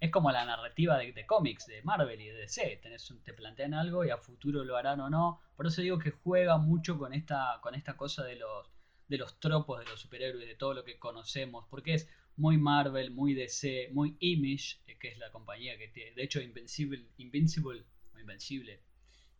19. 0.00 0.06
Es 0.06 0.10
como 0.10 0.30
la 0.30 0.44
narrativa 0.44 0.98
de, 0.98 1.12
de 1.12 1.26
cómics, 1.26 1.66
de 1.66 1.82
Marvel 1.82 2.20
y 2.20 2.28
de 2.28 2.34
DC. 2.34 2.80
Tenés 2.82 3.12
te 3.24 3.32
plantean 3.32 3.74
algo 3.74 4.04
y 4.04 4.10
a 4.10 4.18
futuro 4.18 4.64
lo 4.64 4.76
harán 4.76 5.00
o 5.00 5.10
no. 5.10 5.40
Por 5.56 5.66
eso 5.66 5.82
digo 5.82 5.98
que 5.98 6.10
juega 6.10 6.58
mucho 6.58 6.98
con 6.98 7.12
esta, 7.12 7.58
con 7.62 7.74
esta 7.74 7.96
cosa 7.96 8.24
de 8.24 8.36
los, 8.36 8.70
de 9.08 9.18
los 9.18 9.40
tropos 9.40 9.78
de 9.78 9.86
los 9.86 10.00
superhéroes, 10.00 10.46
de 10.46 10.54
todo 10.54 10.74
lo 10.74 10.84
que 10.84 10.98
conocemos. 10.98 11.66
Porque 11.70 11.94
es 11.94 12.08
muy 12.36 12.58
Marvel, 12.58 13.10
muy 13.10 13.34
DC, 13.34 13.90
muy 13.92 14.16
Image, 14.20 14.78
eh, 14.86 14.98
que 14.98 15.08
es 15.08 15.18
la 15.18 15.30
compañía 15.30 15.78
que 15.78 15.88
tiene. 15.88 16.12
De 16.12 16.24
hecho, 16.24 16.40
Invincible, 16.40 17.06
Invincible 17.16 17.84
Invencible 18.20 18.80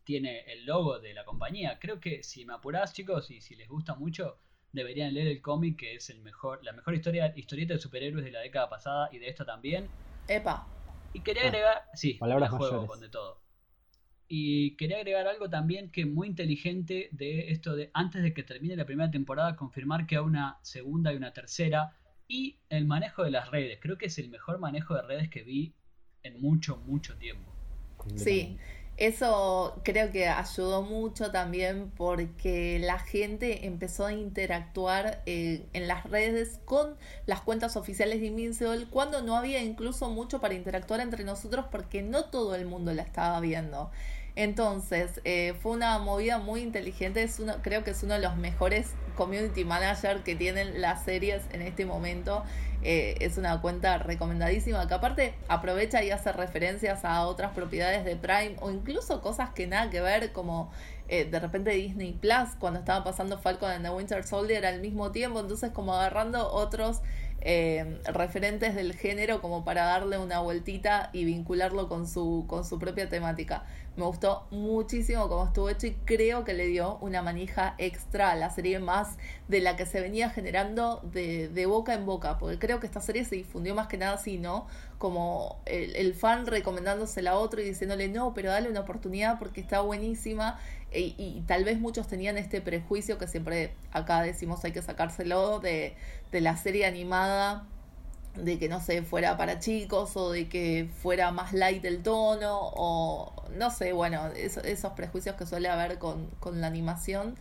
tiene 0.04 0.40
el 0.52 0.64
logo 0.64 1.00
de 1.00 1.12
la 1.12 1.24
compañía. 1.24 1.78
Creo 1.80 2.00
que 2.00 2.22
si 2.22 2.44
me 2.44 2.54
apurás, 2.54 2.92
chicos, 2.92 3.30
y 3.30 3.40
si 3.40 3.56
les 3.56 3.68
gusta 3.68 3.96
mucho, 3.96 4.38
deberían 4.72 5.12
leer 5.12 5.26
el 5.26 5.42
cómic, 5.42 5.78
que 5.78 5.96
es 5.96 6.10
el 6.10 6.20
mejor, 6.20 6.62
la 6.62 6.72
mejor 6.72 6.94
historia, 6.94 7.32
historieta 7.36 7.74
de 7.74 7.80
superhéroes 7.80 8.24
de 8.24 8.30
la 8.30 8.40
década 8.40 8.68
pasada 8.68 9.08
y 9.12 9.18
de 9.18 9.28
esta 9.28 9.44
también. 9.44 9.88
Epa, 10.28 10.66
Y 11.12 11.20
quería 11.20 11.42
Ah, 11.44 11.46
agregar, 11.48 11.82
sí, 11.94 12.14
palabras 12.14 12.50
la 12.50 12.56
juego 12.58 12.72
mayores. 12.72 12.90
con 12.90 13.00
de 13.00 13.08
todo. 13.08 13.40
Y 14.28 14.76
quería 14.76 14.98
agregar 14.98 15.26
algo 15.28 15.48
también 15.50 15.90
que 15.90 16.06
muy 16.06 16.28
inteligente 16.28 17.08
de 17.12 17.50
esto 17.52 17.76
de 17.76 17.90
antes 17.94 18.22
de 18.22 18.34
que 18.34 18.42
termine 18.42 18.76
la 18.76 18.84
primera 18.86 19.10
temporada 19.10 19.56
confirmar 19.56 20.06
que 20.06 20.16
hay 20.16 20.22
una 20.22 20.58
segunda 20.62 21.12
y 21.12 21.16
una 21.16 21.32
tercera 21.32 21.96
y 22.28 22.58
el 22.68 22.86
manejo 22.86 23.22
de 23.24 23.30
las 23.30 23.50
redes. 23.50 23.78
Creo 23.80 23.98
que 23.98 24.06
es 24.06 24.18
el 24.18 24.28
mejor 24.30 24.58
manejo 24.58 24.94
de 24.94 25.02
redes 25.02 25.30
que 25.30 25.42
vi 25.44 25.74
en 26.22 26.40
mucho 26.40 26.76
mucho 26.78 27.16
tiempo. 27.18 27.52
Sí, 28.16 28.58
eso 28.96 29.78
creo 29.84 30.10
que 30.10 30.28
ayudó 30.28 30.82
mucho 30.82 31.30
también 31.30 31.92
porque 31.96 32.78
la 32.78 32.98
gente 32.98 33.66
empezó 33.66 34.06
a 34.06 34.12
interactuar 34.12 35.22
eh, 35.26 35.66
en 35.74 35.86
las 35.86 36.04
redes 36.04 36.60
con 36.64 36.96
las 37.26 37.42
cuentas 37.42 37.76
oficiales 37.76 38.20
de 38.20 38.28
Invincible 38.28 38.86
cuando 38.88 39.22
no 39.22 39.36
había 39.36 39.62
incluso 39.62 40.08
mucho 40.08 40.40
para 40.40 40.54
interactuar 40.54 41.00
entre 41.00 41.24
nosotros 41.24 41.66
porque 41.70 42.02
no 42.02 42.24
todo 42.24 42.54
el 42.54 42.66
mundo 42.66 42.94
la 42.94 43.02
estaba 43.02 43.38
viendo. 43.40 43.90
Entonces, 44.36 45.22
eh, 45.24 45.54
fue 45.60 45.72
una 45.72 45.98
movida 45.98 46.38
muy 46.38 46.60
inteligente, 46.60 47.22
es 47.22 47.40
uno, 47.40 47.54
creo 47.62 47.84
que 47.84 47.92
es 47.92 48.02
uno 48.02 48.14
de 48.14 48.20
los 48.20 48.36
mejores 48.36 48.88
community 49.16 49.64
manager 49.64 50.22
que 50.22 50.36
tienen 50.36 50.82
las 50.82 51.04
series 51.04 51.42
en 51.52 51.62
este 51.62 51.86
momento. 51.86 52.44
Eh, 52.82 53.16
es 53.20 53.38
una 53.38 53.60
cuenta 53.62 53.96
recomendadísima 53.98 54.86
que 54.86 54.94
aparte 54.94 55.34
aprovecha 55.48 56.04
y 56.04 56.10
hace 56.10 56.30
referencias 56.32 57.04
a 57.04 57.26
otras 57.26 57.52
propiedades 57.52 58.04
de 58.04 58.14
Prime 58.14 58.56
o 58.60 58.70
incluso 58.70 59.22
cosas 59.22 59.50
que 59.50 59.66
nada 59.66 59.88
que 59.90 60.02
ver 60.02 60.30
como 60.32 60.70
eh, 61.08 61.24
de 61.24 61.40
repente 61.40 61.70
Disney 61.70 62.12
Plus 62.12 62.50
cuando 62.60 62.80
estaba 62.80 63.02
pasando 63.02 63.38
Falcon 63.38 63.70
and 63.70 63.84
the 63.84 63.90
Winter 63.90 64.22
Soldier 64.22 64.66
al 64.66 64.80
mismo 64.80 65.10
tiempo, 65.12 65.40
entonces 65.40 65.70
como 65.72 65.94
agarrando 65.94 66.52
otros 66.52 67.00
eh, 67.40 68.00
referentes 68.06 68.74
del 68.74 68.94
género 68.94 69.40
como 69.40 69.64
para 69.64 69.84
darle 69.84 70.18
una 70.18 70.40
vueltita 70.40 71.10
y 71.12 71.24
vincularlo 71.24 71.88
con 71.88 72.08
su, 72.08 72.44
con 72.48 72.64
su 72.64 72.78
propia 72.78 73.08
temática. 73.08 73.64
Me 73.96 74.04
gustó 74.04 74.46
muchísimo 74.50 75.26
cómo 75.28 75.46
estuvo 75.46 75.70
hecho 75.70 75.86
y 75.86 75.92
creo 76.04 76.44
que 76.44 76.52
le 76.52 76.66
dio 76.66 76.98
una 77.00 77.22
manija 77.22 77.74
extra 77.78 78.30
a 78.30 78.34
la 78.36 78.50
serie 78.50 78.78
más 78.78 79.16
de 79.48 79.60
la 79.60 79.76
que 79.76 79.86
se 79.86 80.02
venía 80.02 80.28
generando 80.28 81.00
de, 81.12 81.48
de 81.48 81.64
boca 81.64 81.94
en 81.94 82.04
boca, 82.04 82.36
porque 82.38 82.58
creo 82.58 82.78
que 82.78 82.86
esta 82.86 83.00
serie 83.00 83.24
se 83.24 83.36
difundió 83.36 83.74
más 83.74 83.86
que 83.86 83.96
nada 83.96 84.14
así, 84.14 84.36
¿no? 84.36 84.66
Como 84.98 85.62
el, 85.64 86.14
fan 86.14 86.46
recomendándosela 86.46 87.32
a 87.32 87.38
otro 87.38 87.62
y 87.62 87.64
diciéndole, 87.64 88.08
no, 88.08 88.34
pero 88.34 88.50
dale 88.50 88.68
una 88.68 88.80
oportunidad 88.80 89.38
porque 89.38 89.60
está 89.62 89.80
buenísima. 89.80 90.58
Y, 90.92 91.14
y 91.18 91.42
tal 91.46 91.64
vez 91.64 91.80
muchos 91.80 92.06
tenían 92.06 92.38
este 92.38 92.60
prejuicio 92.60 93.18
que 93.18 93.26
siempre 93.26 93.74
acá 93.92 94.22
decimos 94.22 94.64
hay 94.64 94.72
que 94.72 94.82
sacárselo 94.82 95.58
de, 95.58 95.96
de 96.36 96.40
la 96.42 96.56
serie 96.56 96.86
animada 96.86 97.66
de 98.36 98.58
que 98.58 98.68
no 98.68 98.80
sé, 98.80 99.02
fuera 99.02 99.36
para 99.38 99.58
chicos 99.60 100.16
o 100.16 100.30
de 100.30 100.48
que 100.48 100.90
fuera 101.02 101.30
más 101.32 101.52
light 101.54 101.84
el 101.86 102.02
tono 102.02 102.58
o 102.74 103.32
no 103.56 103.70
sé, 103.70 103.92
bueno, 103.94 104.26
eso- 104.36 104.60
esos 104.62 104.92
prejuicios 104.92 105.36
que 105.36 105.46
suele 105.46 105.68
haber 105.68 105.98
con, 105.98 106.26
con 106.40 106.60
la 106.60 106.66
animación 106.66 107.36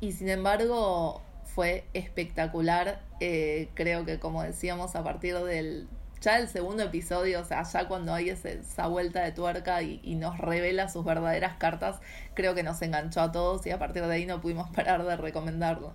y 0.00 0.12
sin 0.12 0.28
embargo 0.28 1.22
fue 1.44 1.84
espectacular, 1.94 3.00
eh, 3.20 3.68
creo 3.74 4.04
que 4.06 4.18
como 4.18 4.42
decíamos 4.42 4.96
a 4.96 5.04
partir 5.04 5.36
del 5.40 5.88
ya 6.20 6.38
el 6.38 6.48
segundo 6.48 6.82
episodio, 6.82 7.40
o 7.40 7.44
sea, 7.44 7.62
ya 7.64 7.88
cuando 7.88 8.12
hay 8.14 8.28
ese- 8.30 8.60
esa 8.60 8.86
vuelta 8.88 9.22
de 9.22 9.32
tuerca 9.32 9.82
y, 9.82 10.00
y 10.04 10.16
nos 10.16 10.38
revela 10.38 10.88
sus 10.90 11.04
verdaderas 11.04 11.56
cartas, 11.58 11.98
creo 12.34 12.54
que 12.54 12.62
nos 12.62 12.80
enganchó 12.82 13.22
a 13.22 13.32
todos 13.32 13.66
y 13.66 13.70
a 13.70 13.78
partir 13.78 14.06
de 14.06 14.14
ahí 14.14 14.26
no 14.26 14.40
pudimos 14.40 14.68
parar 14.74 15.04
de 15.04 15.16
recomendarlo. 15.16 15.94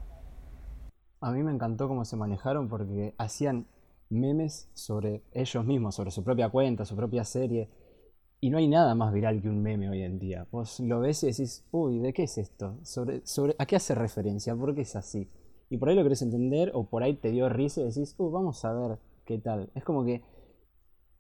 A 1.22 1.32
mí 1.32 1.44
me 1.44 1.52
encantó 1.52 1.88
cómo 1.88 2.06
se 2.06 2.16
manejaron 2.16 2.68
porque 2.70 3.14
hacían 3.18 3.66
memes 4.10 4.70
sobre 4.74 5.24
ellos 5.34 5.66
mismos, 5.66 5.96
sobre 5.96 6.12
su 6.12 6.24
propia 6.24 6.50
cuenta, 6.50 6.86
su 6.86 6.96
propia 6.96 7.24
serie. 7.24 7.70
Y 8.42 8.50
no 8.50 8.58
hay 8.58 8.68
nada 8.68 8.94
más 8.96 9.14
viral 9.14 9.42
que 9.42 9.50
un 9.50 9.62
meme 9.62 9.90
hoy 9.90 10.04
en 10.04 10.20
día. 10.20 10.48
Vos 10.52 10.80
lo 10.80 11.00
ves 11.00 11.24
y 11.24 11.28
decís, 11.28 11.66
uy, 11.72 12.00
¿de 12.00 12.14
qué 12.14 12.24
es 12.24 12.38
esto? 12.38 12.78
¿Sobre, 12.84 13.26
sobre, 13.26 13.56
¿A 13.58 13.66
qué 13.66 13.76
hace 13.76 13.96
referencia? 13.96 14.56
¿Por 14.56 14.76
qué 14.76 14.82
es 14.82 14.96
así? 14.96 15.30
Y 15.70 15.78
por 15.78 15.90
ahí 15.90 15.96
lo 15.96 16.04
querés 16.04 16.22
entender 16.22 16.72
o 16.74 16.86
por 16.86 17.02
ahí 17.04 17.16
te 17.16 17.32
dio 17.32 17.50
risa 17.50 17.82
y 17.82 17.86
decís, 17.86 18.14
uy, 18.18 18.32
vamos 18.32 18.64
a 18.64 18.74
ver 18.74 19.00
qué 19.26 19.40
tal. 19.40 19.72
Es 19.74 19.84
como 19.84 20.06
que 20.06 20.22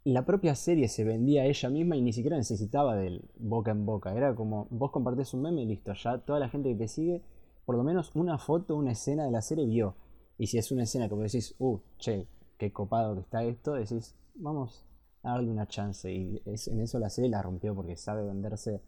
la 0.03 0.25
propia 0.25 0.55
serie 0.55 0.87
se 0.87 1.03
vendía 1.03 1.41
a 1.41 1.45
ella 1.45 1.69
misma 1.69 1.97
y 1.97 2.01
ni 2.01 2.13
siquiera 2.13 2.37
necesitaba 2.37 2.95
del 2.95 3.23
boca 3.37 3.71
en 3.71 3.85
boca. 3.85 4.15
Era 4.15 4.35
como, 4.35 4.67
vos 4.69 4.91
compartís 4.91 5.33
un 5.33 5.41
meme 5.41 5.63
y 5.63 5.65
listo. 5.65 5.93
Ya 5.93 6.19
toda 6.19 6.39
la 6.39 6.49
gente 6.49 6.69
que 6.69 6.75
te 6.75 6.87
sigue, 6.87 7.21
por 7.65 7.75
lo 7.77 7.83
menos 7.83 8.11
una 8.15 8.37
foto, 8.37 8.75
una 8.75 8.91
escena 8.91 9.25
de 9.25 9.31
la 9.31 9.41
serie 9.41 9.65
vio. 9.65 9.95
Y 10.37 10.47
si 10.47 10.57
es 10.57 10.71
una 10.71 10.83
escena 10.83 11.07
que 11.07 11.15
vos 11.15 11.23
decís, 11.31 11.55
uh, 11.59 11.79
che, 11.97 12.27
qué 12.57 12.71
copado 12.71 13.15
que 13.15 13.21
está 13.21 13.43
esto, 13.43 13.73
decís, 13.73 14.15
vamos 14.35 14.85
a 15.23 15.31
darle 15.33 15.51
una 15.51 15.67
chance. 15.67 16.11
Y 16.13 16.41
es- 16.45 16.67
en 16.67 16.81
eso 16.81 16.99
la 16.99 17.09
serie 17.09 17.29
la 17.29 17.41
rompió 17.41 17.73
porque 17.75 17.95
sabe 17.97 18.23
venderse, 18.25 18.81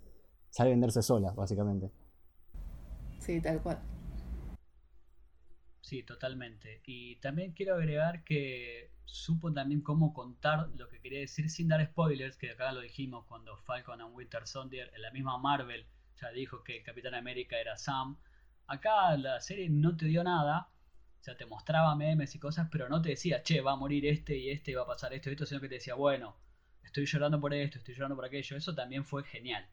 sabe 0.50 0.72
venderse 0.72 1.02
sola, 1.02 1.32
básicamente. 1.32 1.92
Sí, 3.20 3.42
tal 3.42 3.62
cual. 3.62 3.80
Sí, 5.82 6.04
totalmente. 6.04 6.82
Y 6.86 7.16
también 7.18 7.54
quiero 7.54 7.76
agregar 7.76 8.24
que 8.24 8.92
supo 9.06 9.54
también 9.54 9.82
cómo 9.82 10.14
contar 10.14 10.70
lo 10.76 10.90
que 10.90 11.00
quería 11.00 11.20
decir 11.20 11.50
sin 11.50 11.70
dar 11.70 11.86
spoilers, 11.86 12.38
que 12.38 12.52
acá 12.52 12.72
lo 12.74 12.82
dijimos 12.82 13.26
cuando 13.28 13.56
Falcon 13.58 14.02
and 14.02 14.14
Winter 14.16 14.46
Soldier, 14.48 14.92
en 14.94 15.02
la 15.02 15.12
misma 15.12 15.38
Marvel, 15.38 15.86
ya 16.22 16.30
dijo 16.32 16.64
que 16.64 16.78
el 16.78 16.84
Capitán 16.84 17.14
América 17.16 17.58
era 17.60 17.78
Sam. 17.78 18.18
Acá 18.68 19.16
la 19.18 19.40
serie 19.42 19.70
no 19.70 19.96
te 19.96 20.06
dio 20.06 20.24
nada, 20.24 20.70
o 21.20 21.24
sea, 21.24 21.36
te 21.36 21.46
mostraba 21.46 21.96
memes 21.96 22.36
y 22.36 22.40
cosas, 22.40 22.68
pero 22.72 22.90
no 22.90 23.02
te 23.02 23.10
decía, 23.10 23.42
che, 23.44 23.62
va 23.62 23.74
a 23.74 23.76
morir 23.76 24.06
este 24.06 24.38
y 24.38 24.50
este, 24.50 24.76
va 24.76 24.84
a 24.84 24.88
pasar 24.88 25.14
esto 25.14 25.30
y 25.30 25.34
esto, 25.34 25.46
sino 25.46 25.62
que 25.62 25.70
te 25.70 25.76
decía, 25.76 25.96
bueno, 25.96 26.36
estoy 26.84 27.06
llorando 27.06 27.40
por 27.40 27.54
esto, 27.54 27.78
estoy 27.78 27.96
llorando 27.96 28.16
por 28.16 28.26
aquello. 28.26 28.58
Eso 28.58 28.74
también 28.76 29.06
fue 29.06 29.24
genial. 29.24 29.68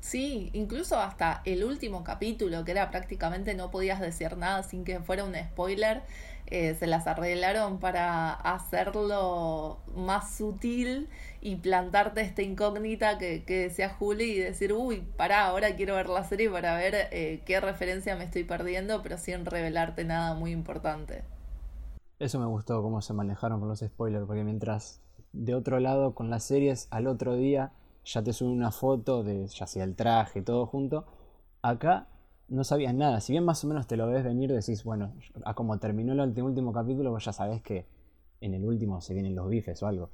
Sí, 0.00 0.50
incluso 0.52 0.98
hasta 1.00 1.42
el 1.44 1.64
último 1.64 2.04
capítulo, 2.04 2.64
que 2.64 2.70
era 2.70 2.90
prácticamente 2.90 3.54
no 3.54 3.70
podías 3.70 4.00
decir 4.00 4.36
nada 4.36 4.62
sin 4.62 4.84
que 4.84 5.00
fuera 5.00 5.24
un 5.24 5.34
spoiler, 5.34 6.02
eh, 6.50 6.74
se 6.78 6.86
las 6.86 7.06
arreglaron 7.06 7.78
para 7.78 8.32
hacerlo 8.32 9.78
más 9.94 10.34
sutil 10.36 11.08
y 11.42 11.56
plantarte 11.56 12.22
esta 12.22 12.40
incógnita 12.40 13.18
que, 13.18 13.44
que 13.44 13.64
decía 13.64 13.90
Juli 13.90 14.24
y 14.24 14.38
decir, 14.38 14.72
uy, 14.72 15.02
pará, 15.16 15.46
ahora 15.46 15.76
quiero 15.76 15.94
ver 15.96 16.08
la 16.08 16.24
serie 16.24 16.48
para 16.48 16.74
ver 16.76 16.94
eh, 17.12 17.42
qué 17.44 17.60
referencia 17.60 18.16
me 18.16 18.24
estoy 18.24 18.44
perdiendo, 18.44 19.02
pero 19.02 19.18
sin 19.18 19.44
revelarte 19.44 20.04
nada 20.04 20.32
muy 20.34 20.52
importante. 20.52 21.22
Eso 22.18 22.40
me 22.40 22.46
gustó 22.46 22.82
cómo 22.82 23.02
se 23.02 23.12
manejaron 23.12 23.60
con 23.60 23.68
los 23.68 23.80
spoilers, 23.80 24.26
porque 24.26 24.42
mientras 24.42 25.02
de 25.32 25.54
otro 25.54 25.80
lado 25.80 26.14
con 26.14 26.30
las 26.30 26.44
series 26.44 26.88
al 26.90 27.06
otro 27.06 27.36
día 27.36 27.72
ya 28.06 28.22
te 28.22 28.32
suben 28.32 28.52
una 28.52 28.70
foto 28.70 29.22
de 29.22 29.46
ya 29.48 29.66
sea 29.66 29.84
el 29.84 29.94
traje, 29.94 30.40
todo 30.40 30.64
junto, 30.64 31.04
acá 31.60 32.08
no 32.48 32.64
sabías 32.64 32.94
nada. 32.94 33.20
Si 33.20 33.32
bien 33.32 33.44
más 33.44 33.62
o 33.64 33.68
menos 33.68 33.86
te 33.86 33.96
lo 33.96 34.06
ves 34.06 34.24
venir, 34.24 34.52
decís, 34.52 34.84
bueno, 34.84 35.12
a 35.44 35.54
como 35.54 35.78
terminó 35.78 36.12
el 36.12 36.20
último 36.42 36.72
capítulo, 36.72 37.10
vos 37.10 37.24
ya 37.24 37.32
sabés 37.32 37.62
que 37.62 37.86
en 38.40 38.54
el 38.54 38.64
último 38.64 39.00
se 39.00 39.14
vienen 39.14 39.34
los 39.34 39.48
bifes 39.48 39.82
o 39.82 39.86
algo. 39.86 40.10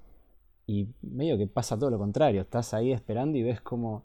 Y 0.67 0.89
medio 1.03 1.39
que 1.39 1.47
pasa 1.47 1.79
todo 1.79 1.91
lo 1.91 1.99
contrario, 1.99 2.43
estás 2.43 2.75
ahí 2.75 2.93
esperando 2.93 3.39
y 3.39 3.43
ves 3.43 3.61
como 3.61 4.05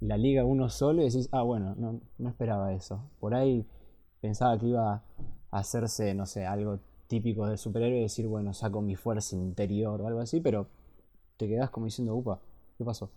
la 0.00 0.16
liga 0.16 0.44
uno 0.44 0.68
solo 0.70 1.02
y 1.02 1.06
decís, 1.06 1.28
ah, 1.32 1.42
bueno, 1.42 1.74
no, 1.76 2.00
no 2.18 2.28
esperaba 2.28 2.72
eso. 2.72 3.02
Por 3.20 3.34
ahí 3.34 3.66
pensaba 4.20 4.58
que 4.58 4.66
iba 4.66 4.94
a 4.94 5.02
hacerse, 5.50 6.14
no 6.14 6.26
sé, 6.26 6.46
algo 6.46 6.80
típico 7.08 7.46
del 7.46 7.58
superhéroe 7.58 8.00
decir, 8.00 8.26
bueno, 8.26 8.52
saco 8.54 8.80
mi 8.82 8.96
fuerza 8.96 9.36
interior 9.36 10.00
o 10.00 10.06
algo 10.06 10.20
así, 10.20 10.40
pero 10.40 10.68
te 11.36 11.48
quedás 11.48 11.70
como 11.70 11.86
diciendo, 11.86 12.14
upa, 12.14 12.40
¿qué 12.76 12.84
pasó? 12.84 13.10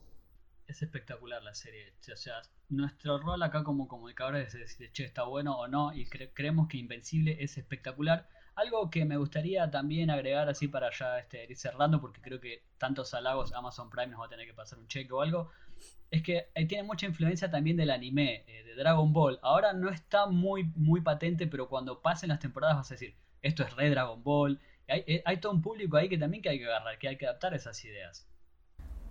Es 0.71 0.81
espectacular 0.81 1.43
la 1.43 1.53
serie. 1.53 1.93
O 2.11 2.15
sea, 2.17 2.41
nuestro 2.69 3.19
rol 3.19 3.43
acá 3.43 3.63
como 3.63 3.87
comunicadores 3.87 4.53
es 4.53 4.59
decir, 4.59 4.91
che, 4.91 5.03
está 5.05 5.23
bueno 5.23 5.57
o 5.57 5.67
no, 5.67 5.93
y 5.93 6.05
creemos 6.07 6.67
que 6.67 6.77
Invencible 6.77 7.37
es 7.43 7.57
espectacular. 7.57 8.27
Algo 8.55 8.89
que 8.89 9.05
me 9.05 9.17
gustaría 9.17 9.69
también 9.71 10.09
agregar 10.09 10.49
así 10.49 10.67
para 10.67 10.89
ya 10.91 11.19
este, 11.19 11.45
ir 11.49 11.57
cerrando, 11.57 12.01
porque 12.01 12.21
creo 12.21 12.39
que 12.39 12.63
tantos 12.77 13.13
halagos 13.13 13.53
Amazon 13.53 13.89
Prime 13.89 14.07
nos 14.07 14.21
va 14.21 14.25
a 14.25 14.29
tener 14.29 14.45
que 14.45 14.53
pasar 14.53 14.79
un 14.79 14.87
cheque 14.87 15.11
o 15.13 15.21
algo, 15.21 15.51
es 16.09 16.21
que 16.23 16.47
tiene 16.67 16.83
mucha 16.83 17.05
influencia 17.05 17.49
también 17.49 17.77
del 17.77 17.89
anime, 17.89 18.43
eh, 18.47 18.63
de 18.63 18.75
Dragon 18.75 19.13
Ball. 19.13 19.39
Ahora 19.41 19.73
no 19.73 19.89
está 19.89 20.25
muy, 20.27 20.65
muy 20.75 21.01
patente, 21.01 21.47
pero 21.47 21.69
cuando 21.69 22.01
pasen 22.01 22.29
las 22.29 22.39
temporadas 22.39 22.77
vas 22.77 22.91
a 22.91 22.95
decir, 22.95 23.15
esto 23.41 23.63
es 23.63 23.75
re 23.75 23.89
Dragon 23.89 24.21
Ball. 24.23 24.59
Hay, 24.87 25.03
eh, 25.07 25.23
hay 25.25 25.37
todo 25.37 25.53
un 25.53 25.61
público 25.61 25.97
ahí 25.97 26.09
que 26.09 26.17
también 26.17 26.43
que 26.43 26.49
hay 26.49 26.59
que 26.59 26.65
agarrar, 26.65 26.97
que 26.99 27.07
hay 27.07 27.17
que 27.17 27.25
adaptar 27.25 27.53
esas 27.53 27.83
ideas. 27.85 28.27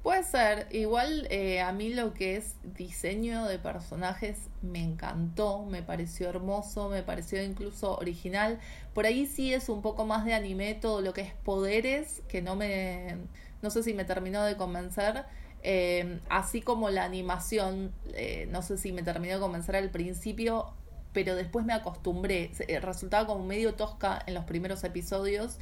Puede 0.03 0.23
ser, 0.23 0.67
igual 0.71 1.27
eh, 1.31 1.61
a 1.61 1.73
mí 1.73 1.93
lo 1.93 2.15
que 2.15 2.37
es 2.37 2.55
diseño 2.63 3.45
de 3.45 3.59
personajes 3.59 4.39
me 4.63 4.83
encantó, 4.83 5.67
me 5.67 5.83
pareció 5.83 6.31
hermoso, 6.31 6.89
me 6.89 7.03
pareció 7.03 7.43
incluso 7.43 7.99
original. 7.99 8.59
Por 8.95 9.05
ahí 9.05 9.27
sí 9.27 9.53
es 9.53 9.69
un 9.69 9.83
poco 9.83 10.07
más 10.07 10.25
de 10.25 10.33
anime 10.33 10.73
todo 10.75 11.03
lo 11.03 11.13
que 11.13 11.21
es 11.21 11.35
poderes, 11.45 12.23
que 12.29 12.41
no 12.41 12.57
me, 12.57 13.19
no 13.61 13.69
sé 13.69 13.83
si 13.83 13.93
me 13.93 14.07
terminó 14.07 14.43
de 14.43 14.57
convencer. 14.57 15.27
Eh, 15.63 16.21
así 16.31 16.63
como 16.63 16.89
la 16.89 17.05
animación, 17.05 17.93
eh, 18.15 18.49
no 18.51 18.63
sé 18.63 18.79
si 18.79 18.93
me 18.93 19.03
terminó 19.03 19.35
de 19.35 19.41
convencer 19.41 19.77
al 19.77 19.91
principio, 19.91 20.73
pero 21.13 21.35
después 21.37 21.67
me 21.67 21.75
acostumbré. 21.75 22.53
Resultaba 22.81 23.27
como 23.27 23.45
medio 23.45 23.75
tosca 23.75 24.23
en 24.27 24.33
los 24.33 24.45
primeros 24.45 24.83
episodios 24.83 25.59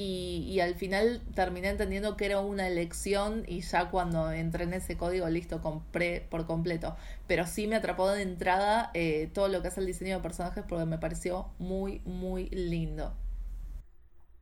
y, 0.00 0.60
al 0.60 0.76
final 0.76 1.20
terminé 1.34 1.70
entendiendo 1.70 2.16
que 2.16 2.26
era 2.26 2.38
una 2.38 2.68
elección 2.68 3.42
y 3.48 3.62
ya 3.62 3.90
cuando 3.90 4.30
entré 4.30 4.62
en 4.62 4.74
ese 4.74 4.96
código, 4.96 5.28
listo, 5.28 5.60
compré 5.60 6.24
por 6.30 6.46
completo. 6.46 6.94
Pero 7.26 7.46
sí 7.48 7.66
me 7.66 7.74
atrapó 7.74 8.08
de 8.08 8.22
entrada 8.22 8.92
eh, 8.94 9.28
todo 9.34 9.48
lo 9.48 9.60
que 9.60 9.68
es 9.68 9.76
el 9.76 9.86
diseño 9.86 10.14
de 10.14 10.22
personajes 10.22 10.64
porque 10.68 10.84
me 10.84 10.98
pareció 10.98 11.46
muy, 11.58 12.00
muy 12.04 12.48
lindo. 12.50 13.12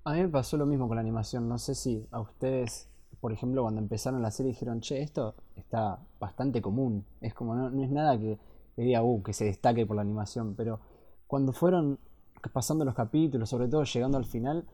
A 0.05 0.13
mí 0.13 0.21
me 0.21 0.29
pasó 0.29 0.59
lo 0.59 0.67
mismo 0.67 0.89
con 0.89 0.97
la 0.97 1.01
animación. 1.01 1.49
No 1.49 1.57
sé 1.57 1.75
si 1.75 2.07
a 2.11 2.21
ustedes, 2.21 2.91
por 3.23 3.33
ejemplo, 3.33 3.63
cuando 3.63 3.81
empezaron 3.81 4.21
la 4.21 4.31
serie 4.31 4.53
dijeron, 4.53 4.81
che, 4.81 5.01
esto 5.01 5.37
está 5.55 6.01
bastante 6.21 6.61
común. 6.61 7.07
Es 7.23 7.33
como, 7.33 7.55
no, 7.55 7.71
no 7.71 7.83
es 7.83 7.91
nada 7.91 8.19
que, 8.19 8.39
diga, 8.77 9.03
uh, 9.03 9.23
que 9.23 9.33
se 9.33 9.47
destaque 9.47 9.87
por 9.87 9.97
la 9.97 10.03
animación. 10.03 10.55
Pero 10.55 10.81
cuando 11.27 11.55
fueron 11.55 11.99
pasando 12.53 12.85
los 12.85 12.95
capítulos, 12.95 13.49
sobre 13.49 13.69
todo 13.69 13.85
llegando 13.85 14.19
al 14.19 14.27
final, 14.27 14.67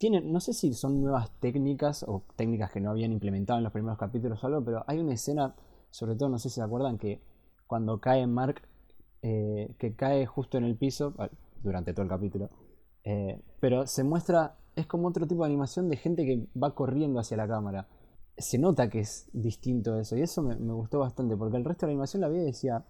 no 0.00 0.40
sé 0.40 0.52
si 0.52 0.74
son 0.74 1.00
nuevas 1.00 1.30
técnicas 1.40 2.04
o 2.06 2.24
técnicas 2.36 2.72
que 2.72 2.80
no 2.80 2.90
habían 2.90 3.12
implementado 3.12 3.58
en 3.58 3.64
los 3.64 3.72
primeros 3.72 3.98
capítulos 3.98 4.42
o 4.42 4.46
algo, 4.46 4.64
pero 4.64 4.84
hay 4.86 4.98
una 4.98 5.14
escena, 5.14 5.54
sobre 5.90 6.14
todo 6.16 6.28
no 6.28 6.38
sé 6.38 6.48
si 6.48 6.56
se 6.56 6.62
acuerdan, 6.62 6.98
que 6.98 7.22
cuando 7.66 8.00
cae 8.00 8.26
Mark, 8.26 8.62
eh, 9.22 9.74
que 9.78 9.94
cae 9.94 10.26
justo 10.26 10.58
en 10.58 10.64
el 10.64 10.76
piso, 10.76 11.14
durante 11.62 11.94
todo 11.94 12.02
el 12.02 12.08
capítulo, 12.10 12.50
eh, 13.04 13.40
pero 13.60 13.86
se 13.86 14.04
muestra, 14.04 14.58
es 14.76 14.86
como 14.86 15.08
otro 15.08 15.26
tipo 15.26 15.42
de 15.42 15.46
animación 15.48 15.88
de 15.88 15.96
gente 15.96 16.24
que 16.26 16.46
va 16.60 16.74
corriendo 16.74 17.18
hacia 17.18 17.36
la 17.36 17.48
cámara. 17.48 17.88
Se 18.36 18.58
nota 18.58 18.90
que 18.90 19.00
es 19.00 19.30
distinto 19.32 19.98
eso, 19.98 20.16
y 20.16 20.22
eso 20.22 20.42
me, 20.42 20.56
me 20.56 20.74
gustó 20.74 20.98
bastante, 20.98 21.36
porque 21.36 21.56
el 21.56 21.64
resto 21.64 21.86
de 21.86 21.92
la 21.92 21.94
animación 21.94 22.20
la 22.20 22.28
vi 22.28 22.40
y 22.40 22.44
decía, 22.44 22.84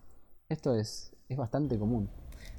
esto 0.49 0.75
es, 0.75 1.15
es 1.29 1.37
bastante 1.37 1.79
común. 1.79 2.11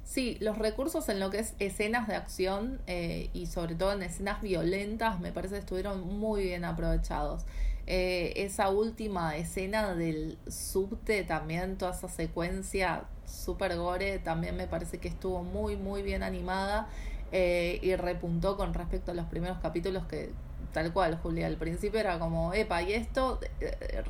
Sí, 0.06 0.38
los 0.40 0.56
recursos 0.56 1.08
en 1.08 1.18
lo 1.18 1.30
que 1.30 1.40
es 1.40 1.54
escenas 1.58 2.06
de 2.06 2.14
acción 2.14 2.80
eh, 2.86 3.28
y 3.34 3.46
sobre 3.46 3.74
todo 3.74 3.92
en 3.92 4.04
escenas 4.04 4.40
violentas 4.40 5.18
me 5.18 5.32
parece 5.32 5.54
que 5.54 5.60
estuvieron 5.60 6.06
muy 6.06 6.44
bien 6.44 6.64
aprovechados. 6.64 7.44
Eh, 7.88 8.32
esa 8.36 8.68
última 8.68 9.36
escena 9.36 9.96
del 9.96 10.38
subte 10.46 11.24
también, 11.24 11.76
toda 11.76 11.90
esa 11.90 12.08
secuencia 12.08 13.02
super 13.26 13.76
gore 13.76 14.20
también 14.20 14.56
me 14.56 14.68
parece 14.68 14.98
que 14.98 15.08
estuvo 15.08 15.42
muy 15.42 15.76
muy 15.76 16.02
bien 16.02 16.22
animada 16.22 16.88
eh, 17.32 17.80
y 17.82 17.96
repuntó 17.96 18.56
con 18.56 18.74
respecto 18.74 19.10
a 19.10 19.14
los 19.14 19.26
primeros 19.26 19.58
capítulos 19.58 20.06
que 20.06 20.30
tal 20.72 20.92
cual 20.92 21.18
Julia 21.20 21.48
al 21.48 21.56
principio 21.56 21.98
era 21.98 22.20
como 22.20 22.54
epa 22.54 22.80
y 22.82 22.92
esto 22.92 23.40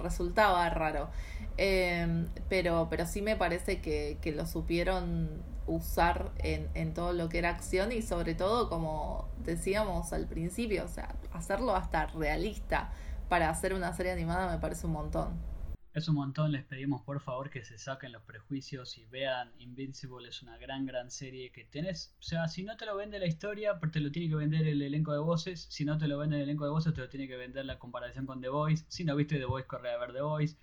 resultaba 0.02 0.68
raro 0.68 1.08
pero 2.48 2.88
pero 2.90 3.06
sí 3.06 3.22
me 3.22 3.36
parece 3.36 3.80
que, 3.80 4.18
que 4.20 4.32
lo 4.32 4.46
supieron 4.46 5.55
usar 5.66 6.32
en, 6.38 6.68
en, 6.74 6.94
todo 6.94 7.12
lo 7.12 7.28
que 7.28 7.38
era 7.38 7.50
acción 7.50 7.92
y 7.92 8.02
sobre 8.02 8.34
todo, 8.34 8.68
como 8.68 9.28
decíamos 9.38 10.12
al 10.12 10.26
principio, 10.26 10.84
o 10.84 10.88
sea, 10.88 11.14
hacerlo 11.32 11.74
hasta 11.74 12.06
realista 12.06 12.92
para 13.28 13.50
hacer 13.50 13.74
una 13.74 13.92
serie 13.92 14.12
animada 14.12 14.52
me 14.52 14.60
parece 14.60 14.86
un 14.86 14.92
montón. 14.92 15.56
Es 15.96 16.08
un 16.08 16.16
montón, 16.16 16.52
les 16.52 16.62
pedimos 16.62 17.00
por 17.00 17.20
favor 17.20 17.48
que 17.48 17.64
se 17.64 17.78
saquen 17.78 18.12
los 18.12 18.22
prejuicios 18.22 18.98
y 18.98 19.06
vean 19.06 19.50
Invincible, 19.58 20.28
es 20.28 20.42
una 20.42 20.58
gran, 20.58 20.84
gran 20.84 21.10
serie 21.10 21.50
que 21.52 21.64
tenés. 21.64 22.14
O 22.20 22.22
sea, 22.22 22.48
si 22.48 22.64
no 22.64 22.76
te 22.76 22.84
lo 22.84 22.96
vende 22.96 23.18
la 23.18 23.26
historia, 23.26 23.80
te 23.90 24.00
lo 24.00 24.12
tiene 24.12 24.28
que 24.28 24.34
vender 24.34 24.66
el 24.66 24.82
elenco 24.82 25.12
de 25.12 25.20
voces. 25.20 25.66
Si 25.70 25.86
no 25.86 25.96
te 25.96 26.06
lo 26.06 26.18
vende 26.18 26.36
el 26.36 26.42
elenco 26.42 26.64
de 26.64 26.70
voces, 26.70 26.92
te 26.92 27.00
lo 27.00 27.08
tiene 27.08 27.26
que 27.26 27.36
vender 27.36 27.64
la 27.64 27.78
comparación 27.78 28.26
con 28.26 28.42
The 28.42 28.50
Voice. 28.50 28.84
Si 28.88 29.04
no 29.04 29.16
viste 29.16 29.38
The 29.38 29.46
Voice, 29.46 29.66
corre 29.66 29.90
a 29.90 29.96
ver 29.96 30.12
The 30.12 30.20
Voice 30.20 30.56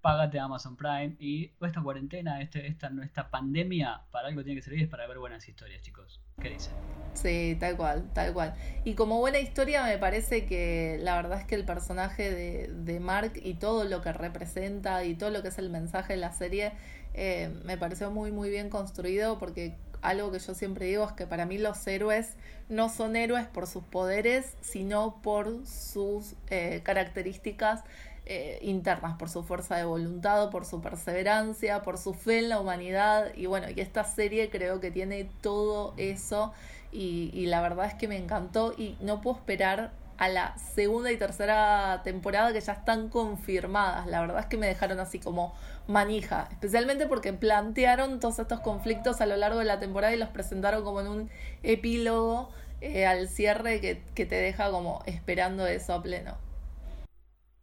págate 0.00 0.38
Amazon 0.38 0.76
Prime 0.76 1.16
y 1.18 1.52
esta 1.60 1.82
cuarentena, 1.82 2.40
este, 2.40 2.66
esta, 2.66 3.30
pandemia, 3.30 4.02
para 4.10 4.28
algo 4.28 4.42
tiene 4.42 4.60
que 4.60 4.64
servir, 4.64 4.82
es 4.82 4.88
para 4.88 5.06
ver 5.06 5.18
buenas 5.18 5.48
historias, 5.48 5.82
chicos. 5.82 6.20
¿Qué 6.40 6.50
dicen? 6.50 6.72
Sí, 7.14 7.56
tal 7.60 7.76
cual, 7.76 8.10
tal 8.14 8.32
cual. 8.32 8.54
Y 8.84 8.94
como 8.94 9.18
buena 9.18 9.38
historia 9.38 9.84
me 9.84 9.98
parece 9.98 10.46
que 10.46 10.98
la 11.00 11.16
verdad 11.16 11.40
es 11.40 11.46
que 11.46 11.54
el 11.54 11.64
personaje 11.64 12.30
de, 12.30 12.68
de 12.72 13.00
Mark 13.00 13.32
y 13.42 13.54
todo 13.54 13.84
lo 13.84 14.00
que 14.00 14.12
representa 14.12 15.04
y 15.04 15.14
todo 15.14 15.30
lo 15.30 15.42
que 15.42 15.48
es 15.48 15.58
el 15.58 15.70
mensaje 15.70 16.14
de 16.14 16.18
la 16.18 16.32
serie 16.32 16.72
eh, 17.12 17.50
me 17.64 17.76
pareció 17.76 18.10
muy, 18.10 18.30
muy 18.30 18.50
bien 18.50 18.70
construido 18.70 19.38
porque 19.38 19.76
algo 20.02 20.30
que 20.32 20.38
yo 20.38 20.54
siempre 20.54 20.86
digo 20.86 21.04
es 21.04 21.12
que 21.12 21.26
para 21.26 21.46
mí 21.46 21.58
los 21.58 21.86
héroes 21.86 22.34
no 22.68 22.88
son 22.88 23.16
héroes 23.16 23.46
por 23.46 23.66
sus 23.66 23.82
poderes, 23.84 24.54
sino 24.60 25.20
por 25.22 25.66
sus 25.66 26.34
eh, 26.48 26.80
características 26.84 27.82
eh, 28.26 28.58
internas, 28.62 29.16
por 29.16 29.28
su 29.28 29.42
fuerza 29.42 29.76
de 29.76 29.84
voluntad, 29.84 30.50
por 30.50 30.64
su 30.64 30.80
perseverancia, 30.80 31.82
por 31.82 31.98
su 31.98 32.14
fe 32.14 32.38
en 32.38 32.48
la 32.48 32.60
humanidad. 32.60 33.32
Y 33.34 33.46
bueno, 33.46 33.66
y 33.74 33.80
esta 33.80 34.04
serie 34.04 34.50
creo 34.50 34.80
que 34.80 34.90
tiene 34.90 35.28
todo 35.40 35.94
eso 35.96 36.52
y, 36.92 37.46
la 37.46 37.60
verdad 37.60 37.86
es 37.86 37.94
que 37.94 38.08
me 38.08 38.16
encantó 38.16 38.74
y 38.76 38.96
no 39.00 39.20
puedo 39.20 39.36
esperar 39.36 39.92
a 40.20 40.28
la 40.28 40.56
segunda 40.58 41.10
y 41.10 41.16
tercera 41.16 42.02
temporada 42.04 42.52
que 42.52 42.60
ya 42.60 42.74
están 42.74 43.08
confirmadas. 43.08 44.06
La 44.06 44.20
verdad 44.20 44.40
es 44.40 44.46
que 44.46 44.58
me 44.58 44.66
dejaron 44.66 45.00
así 45.00 45.18
como 45.18 45.54
manija, 45.88 46.46
especialmente 46.50 47.06
porque 47.06 47.32
plantearon 47.32 48.20
todos 48.20 48.38
estos 48.38 48.60
conflictos 48.60 49.22
a 49.22 49.26
lo 49.26 49.38
largo 49.38 49.60
de 49.60 49.64
la 49.64 49.80
temporada 49.80 50.14
y 50.14 50.18
los 50.18 50.28
presentaron 50.28 50.84
como 50.84 51.00
en 51.00 51.08
un 51.08 51.30
epílogo 51.62 52.50
eh, 52.82 53.06
al 53.06 53.28
cierre 53.28 53.80
que, 53.80 54.02
que 54.14 54.26
te 54.26 54.34
deja 54.34 54.70
como 54.70 55.02
esperando 55.06 55.66
eso 55.66 55.94
a 55.94 56.02
pleno. 56.02 56.34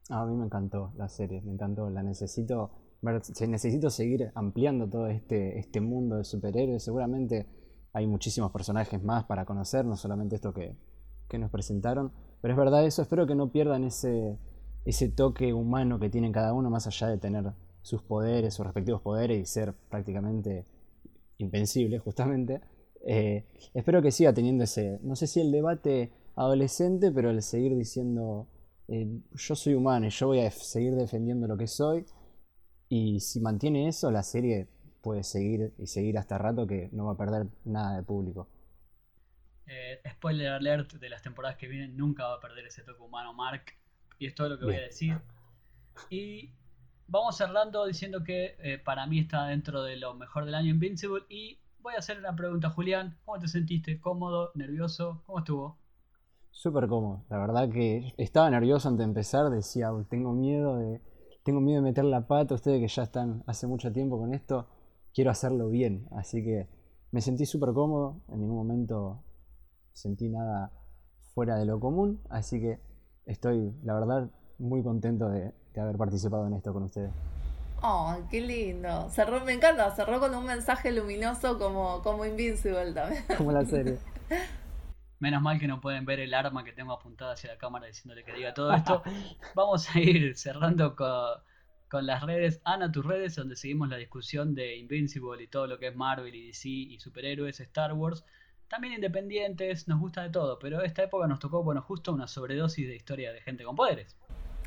Ah, 0.10 0.22
a 0.22 0.26
mí 0.26 0.36
me 0.36 0.46
encantó 0.46 0.94
la 0.98 1.10
serie, 1.10 1.42
me 1.44 1.52
encantó. 1.52 1.92
La 1.92 2.02
necesito 2.02 2.72
ver, 3.04 3.22
necesito 3.48 3.92
seguir 3.92 4.32
ampliando 4.34 4.90
todo 4.90 5.06
este, 5.10 5.60
este 5.60 5.80
mundo 5.80 6.18
de 6.18 6.24
superhéroes. 6.24 6.84
Seguramente 6.84 7.46
hay 7.94 8.08
muchísimos 8.08 8.52
personajes 8.52 9.04
más 9.04 9.26
para 9.26 9.46
conocer, 9.46 9.86
no 9.86 9.96
solamente 9.96 10.38
esto 10.38 10.56
que, 10.56 10.76
que 11.30 11.38
nos 11.38 11.52
presentaron. 11.52 12.12
Pero 12.42 12.54
es 12.54 12.58
verdad 12.58 12.86
eso, 12.86 13.02
espero 13.02 13.28
que 13.28 13.36
no 13.36 13.52
pierdan 13.52 13.84
ese, 13.84 14.38
ese 14.86 15.10
toque 15.10 15.54
humano 15.54 16.00
que 16.00 16.10
tienen 16.10 16.32
cada 16.32 16.54
uno, 16.54 16.70
más 16.70 16.88
allá 16.88 17.08
de 17.08 17.18
tener 17.18 17.54
sus 17.82 18.02
poderes, 18.02 18.54
sus 18.54 18.66
respectivos 18.66 19.02
poderes 19.02 19.40
y 19.40 19.46
ser 19.46 19.74
prácticamente 19.90 20.66
invencibles, 21.38 22.02
justamente. 22.02 22.62
Eh, 23.06 23.46
espero 23.74 24.02
que 24.02 24.12
siga 24.12 24.34
teniendo 24.34 24.64
ese, 24.64 25.00
no 25.04 25.16
sé 25.16 25.28
si 25.28 25.40
el 25.40 25.52
debate 25.52 26.12
adolescente, 26.36 27.12
pero 27.12 27.30
el 27.30 27.42
seguir 27.42 27.76
diciendo 27.76 28.48
eh, 28.88 29.22
yo 29.34 29.56
soy 29.56 29.74
humano 29.74 30.08
y 30.08 30.10
yo 30.10 30.28
voy 30.28 30.40
a 30.40 30.52
seguir 30.52 30.96
defendiendo 30.96 31.48
lo 31.48 31.58
que 31.58 31.68
soy. 31.68 32.06
Y 32.90 33.20
si 33.20 33.40
mantiene 33.42 33.88
eso, 33.88 34.12
la 34.12 34.24
serie 34.24 34.68
puede 35.02 35.24
seguir 35.24 35.74
y 35.78 35.88
seguir 35.88 36.18
hasta 36.18 36.38
rato 36.38 36.68
que 36.68 36.90
no 36.94 37.06
va 37.06 37.14
a 37.14 37.18
perder 37.18 37.48
nada 37.66 37.98
de 37.98 38.04
público. 38.04 38.48
Eh, 39.68 40.02
spoiler 40.12 40.54
alert 40.54 40.94
de 40.94 41.10
las 41.10 41.22
temporadas 41.22 41.58
que 41.58 41.68
vienen, 41.68 41.98
nunca 41.98 42.26
va 42.26 42.36
a 42.36 42.40
perder 42.40 42.66
ese 42.66 42.84
toque 42.84 43.02
humano 43.02 43.34
Mark. 43.34 43.64
Y 44.18 44.26
es 44.26 44.34
todo 44.34 44.50
lo 44.50 44.58
que 44.58 44.66
voy 44.66 44.76
a 44.76 44.82
decir. 44.82 45.20
Y 46.10 46.52
vamos 47.08 47.38
cerrando 47.38 47.86
diciendo 47.86 48.24
que 48.24 48.56
eh, 48.60 48.78
para 48.78 49.06
mí 49.08 49.20
está 49.20 49.48
dentro 49.48 49.84
de 49.84 49.98
lo 49.98 50.14
mejor 50.14 50.46
del 50.46 50.56
año 50.56 50.72
Invincible. 50.72 51.24
Y 51.30 51.60
voy 51.80 51.96
a 51.96 52.00
hacer 52.00 52.18
una 52.18 52.36
pregunta, 52.36 52.70
Julián. 52.70 53.18
¿Cómo 53.26 53.40
te 53.40 53.48
sentiste? 53.48 54.00
¿Cómodo? 54.00 54.52
¿Nervioso? 54.56 55.22
¿Cómo 55.26 55.40
estuvo? 55.40 55.78
Súper 56.52 56.88
cómodo. 56.88 57.26
La 57.30 57.38
verdad 57.38 57.70
que 57.70 58.14
estaba 58.18 58.50
nervioso 58.50 58.88
antes 58.88 59.00
de 59.00 59.10
empezar. 59.10 59.50
Decía, 59.50 59.92
tengo 60.10 60.34
miedo 60.34 60.78
de, 60.78 61.02
tengo 61.44 61.62
miedo 61.62 61.82
de 61.82 61.90
meter 61.90 62.06
la 62.06 62.26
pata. 62.26 62.56
Ustedes 62.56 62.80
que 62.80 62.88
ya 62.88 63.04
están 63.04 63.44
hace 63.48 63.68
mucho 63.68 63.92
tiempo 63.92 64.18
con 64.18 64.34
esto, 64.34 64.68
quiero 65.14 65.30
hacerlo 65.30 65.70
bien. 65.70 66.08
Así 66.12 66.44
que 66.44 66.70
me 67.12 67.22
sentí 67.22 67.46
súper 67.46 67.74
cómodo. 67.74 68.22
En 68.30 68.40
ningún 68.40 68.58
momento 68.58 69.24
sentí 69.98 70.30
nada 70.30 70.72
fuera 71.34 71.58
de 71.58 71.66
lo 71.66 71.80
común. 71.80 72.22
Así 72.30 72.60
que 72.60 72.80
estoy, 73.26 73.74
la 73.84 73.96
verdad, 73.96 74.30
muy 74.60 74.84
contento 74.84 75.30
de, 75.30 75.52
haber 75.80 75.98
participado 75.98 76.48
en 76.48 76.54
esto 76.54 76.74
con 76.74 76.84
ustedes. 76.84 77.12
Oh, 77.84 78.16
qué 78.32 78.42
lindo. 78.42 79.10
Cerró, 79.12 79.44
me 79.46 79.54
encanta, 79.54 79.92
cerró 79.96 80.20
con 80.20 80.34
un 80.34 80.46
mensaje 80.46 80.92
luminoso 80.92 81.60
como, 81.60 82.02
como 82.02 82.26
Invincible 82.26 82.94
también. 82.94 83.24
Como 83.38 83.52
la 83.52 83.64
serie. 83.66 84.00
Menos 85.20 85.42
mal 85.42 85.60
que 85.60 85.68
no 85.68 85.82
pueden 85.82 86.06
ver 86.06 86.20
el 86.20 86.34
arma 86.34 86.64
que 86.64 86.74
tengo 86.74 86.94
apuntada 86.94 87.34
hacia 87.34 87.52
la 87.52 87.58
cámara 87.58 87.88
diciéndole 87.88 88.24
que 88.24 88.34
diga 88.34 88.54
todo 88.54 88.74
esto. 88.74 89.04
Vamos 89.56 89.88
a 89.96 90.00
ir 90.00 90.36
cerrando 90.36 90.96
con, 90.96 91.40
con 91.88 92.08
las 92.08 92.24
redes. 92.24 92.62
Ana, 92.64 92.92
tus 92.92 93.06
redes, 93.06 93.36
donde 93.36 93.56
seguimos 93.56 93.90
la 93.90 93.98
discusión 93.98 94.56
de 94.56 94.78
Invincible 94.78 95.44
y 95.44 95.48
todo 95.48 95.68
lo 95.68 95.78
que 95.78 95.88
es 95.88 95.96
Marvel 95.96 96.34
y 96.34 96.48
DC 96.48 96.70
y 96.70 97.00
superhéroes, 97.00 97.60
Star 97.60 97.94
Wars. 97.94 98.26
También 98.68 98.94
independientes, 98.94 99.88
nos 99.88 100.00
gusta 100.00 100.24
de 100.24 100.30
todo, 100.30 100.60
pero 100.60 100.82
esta 100.82 101.04
época 101.04 101.28
nos 101.28 101.40
tocó, 101.40 101.64
bueno, 101.64 101.82
justo 101.82 102.14
una 102.14 102.28
sobredosis 102.28 102.88
de 102.88 102.96
historia 102.96 103.32
de 103.32 103.42
gente 103.42 103.64
con 103.64 103.76
poderes. 103.76 104.16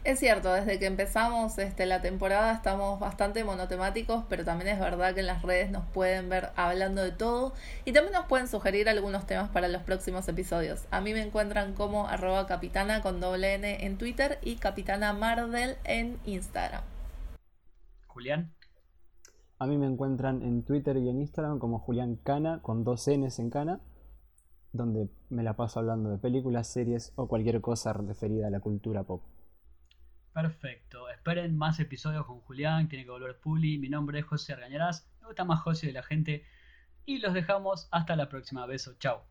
Es 0.03 0.19
cierto, 0.19 0.51
desde 0.51 0.79
que 0.79 0.87
empezamos 0.87 1.59
este, 1.59 1.85
la 1.85 2.01
temporada 2.01 2.55
estamos 2.55 2.99
bastante 2.99 3.45
monotemáticos, 3.45 4.25
pero 4.31 4.47
también 4.47 4.71
es 4.71 4.81
verdad 4.81 5.13
que 5.13 5.21
en 5.21 5.27
las 5.27 5.43
redes 5.43 5.71
nos 5.71 5.85
pueden 5.89 6.31
ver 6.31 6.49
hablando 6.57 7.03
de 7.03 7.13
todo 7.13 7.53
y 7.85 7.93
también 7.93 8.15
nos 8.15 8.25
pueden 8.25 8.49
sugerir 8.49 8.89
algunos 8.89 9.27
temas 9.27 9.51
para 9.51 9.69
los 9.69 9.83
próximos 9.83 10.27
episodios. 10.27 10.87
A 10.91 11.03
mí 11.03 11.13
me 11.13 11.21
encuentran 11.21 11.75
como 11.75 12.09
arroba 12.09 12.47
capitana 12.47 13.03
con 13.03 13.21
doble 13.21 13.53
N 13.53 13.85
en 13.85 13.99
Twitter 13.99 14.39
y 14.41 14.57
capitana 14.57 15.13
Mardel 15.13 15.77
en 15.85 16.19
Instagram. 16.25 16.83
Julián. 18.07 18.55
A 19.59 19.67
mí 19.67 19.77
me 19.77 19.87
encuentran 19.87 20.41
en 20.41 20.63
Twitter 20.65 20.97
y 20.97 21.11
en 21.11 21.19
Instagram 21.19 21.59
como 21.59 21.79
Julián 21.79 22.17
Cana 22.17 22.61
con 22.63 22.85
dos 22.85 23.07
Ns 23.07 23.39
en 23.39 23.51
Cana, 23.51 23.81
donde 24.73 25.09
me 25.29 25.43
la 25.43 25.57
paso 25.57 25.81
hablando 25.81 26.11
de 26.11 26.19
películas, 26.19 26.73
series 26.73 27.13
o 27.17 27.29
cualquier 27.29 27.61
cosa 27.61 27.93
referida 27.93 28.47
a 28.47 28.51
la 28.51 28.61
cultura 28.61 29.03
pop. 29.03 29.23
Perfecto. 30.33 31.09
Esperen 31.09 31.57
más 31.57 31.81
episodios 31.81 32.25
con 32.25 32.41
Julián, 32.41 32.89
tiene 32.89 33.05
que 33.05 33.11
volver 33.11 33.39
Puli. 33.41 33.79
Mi 33.79 33.89
nombre 33.89 34.21
es 34.21 34.25
José 34.27 34.53
Argañarás. 34.53 35.09
Me 35.21 35.27
gusta 35.27 35.45
más 35.45 35.61
José 35.61 35.89
de 35.89 35.93
la 35.93 36.03
gente. 36.03 36.45
Y 37.05 37.19
los 37.19 37.35
dejamos 37.35 37.89
hasta 37.91 38.15
la 38.15 38.29
próxima. 38.29 38.67
Beso. 38.67 38.95
Chao. 38.99 39.25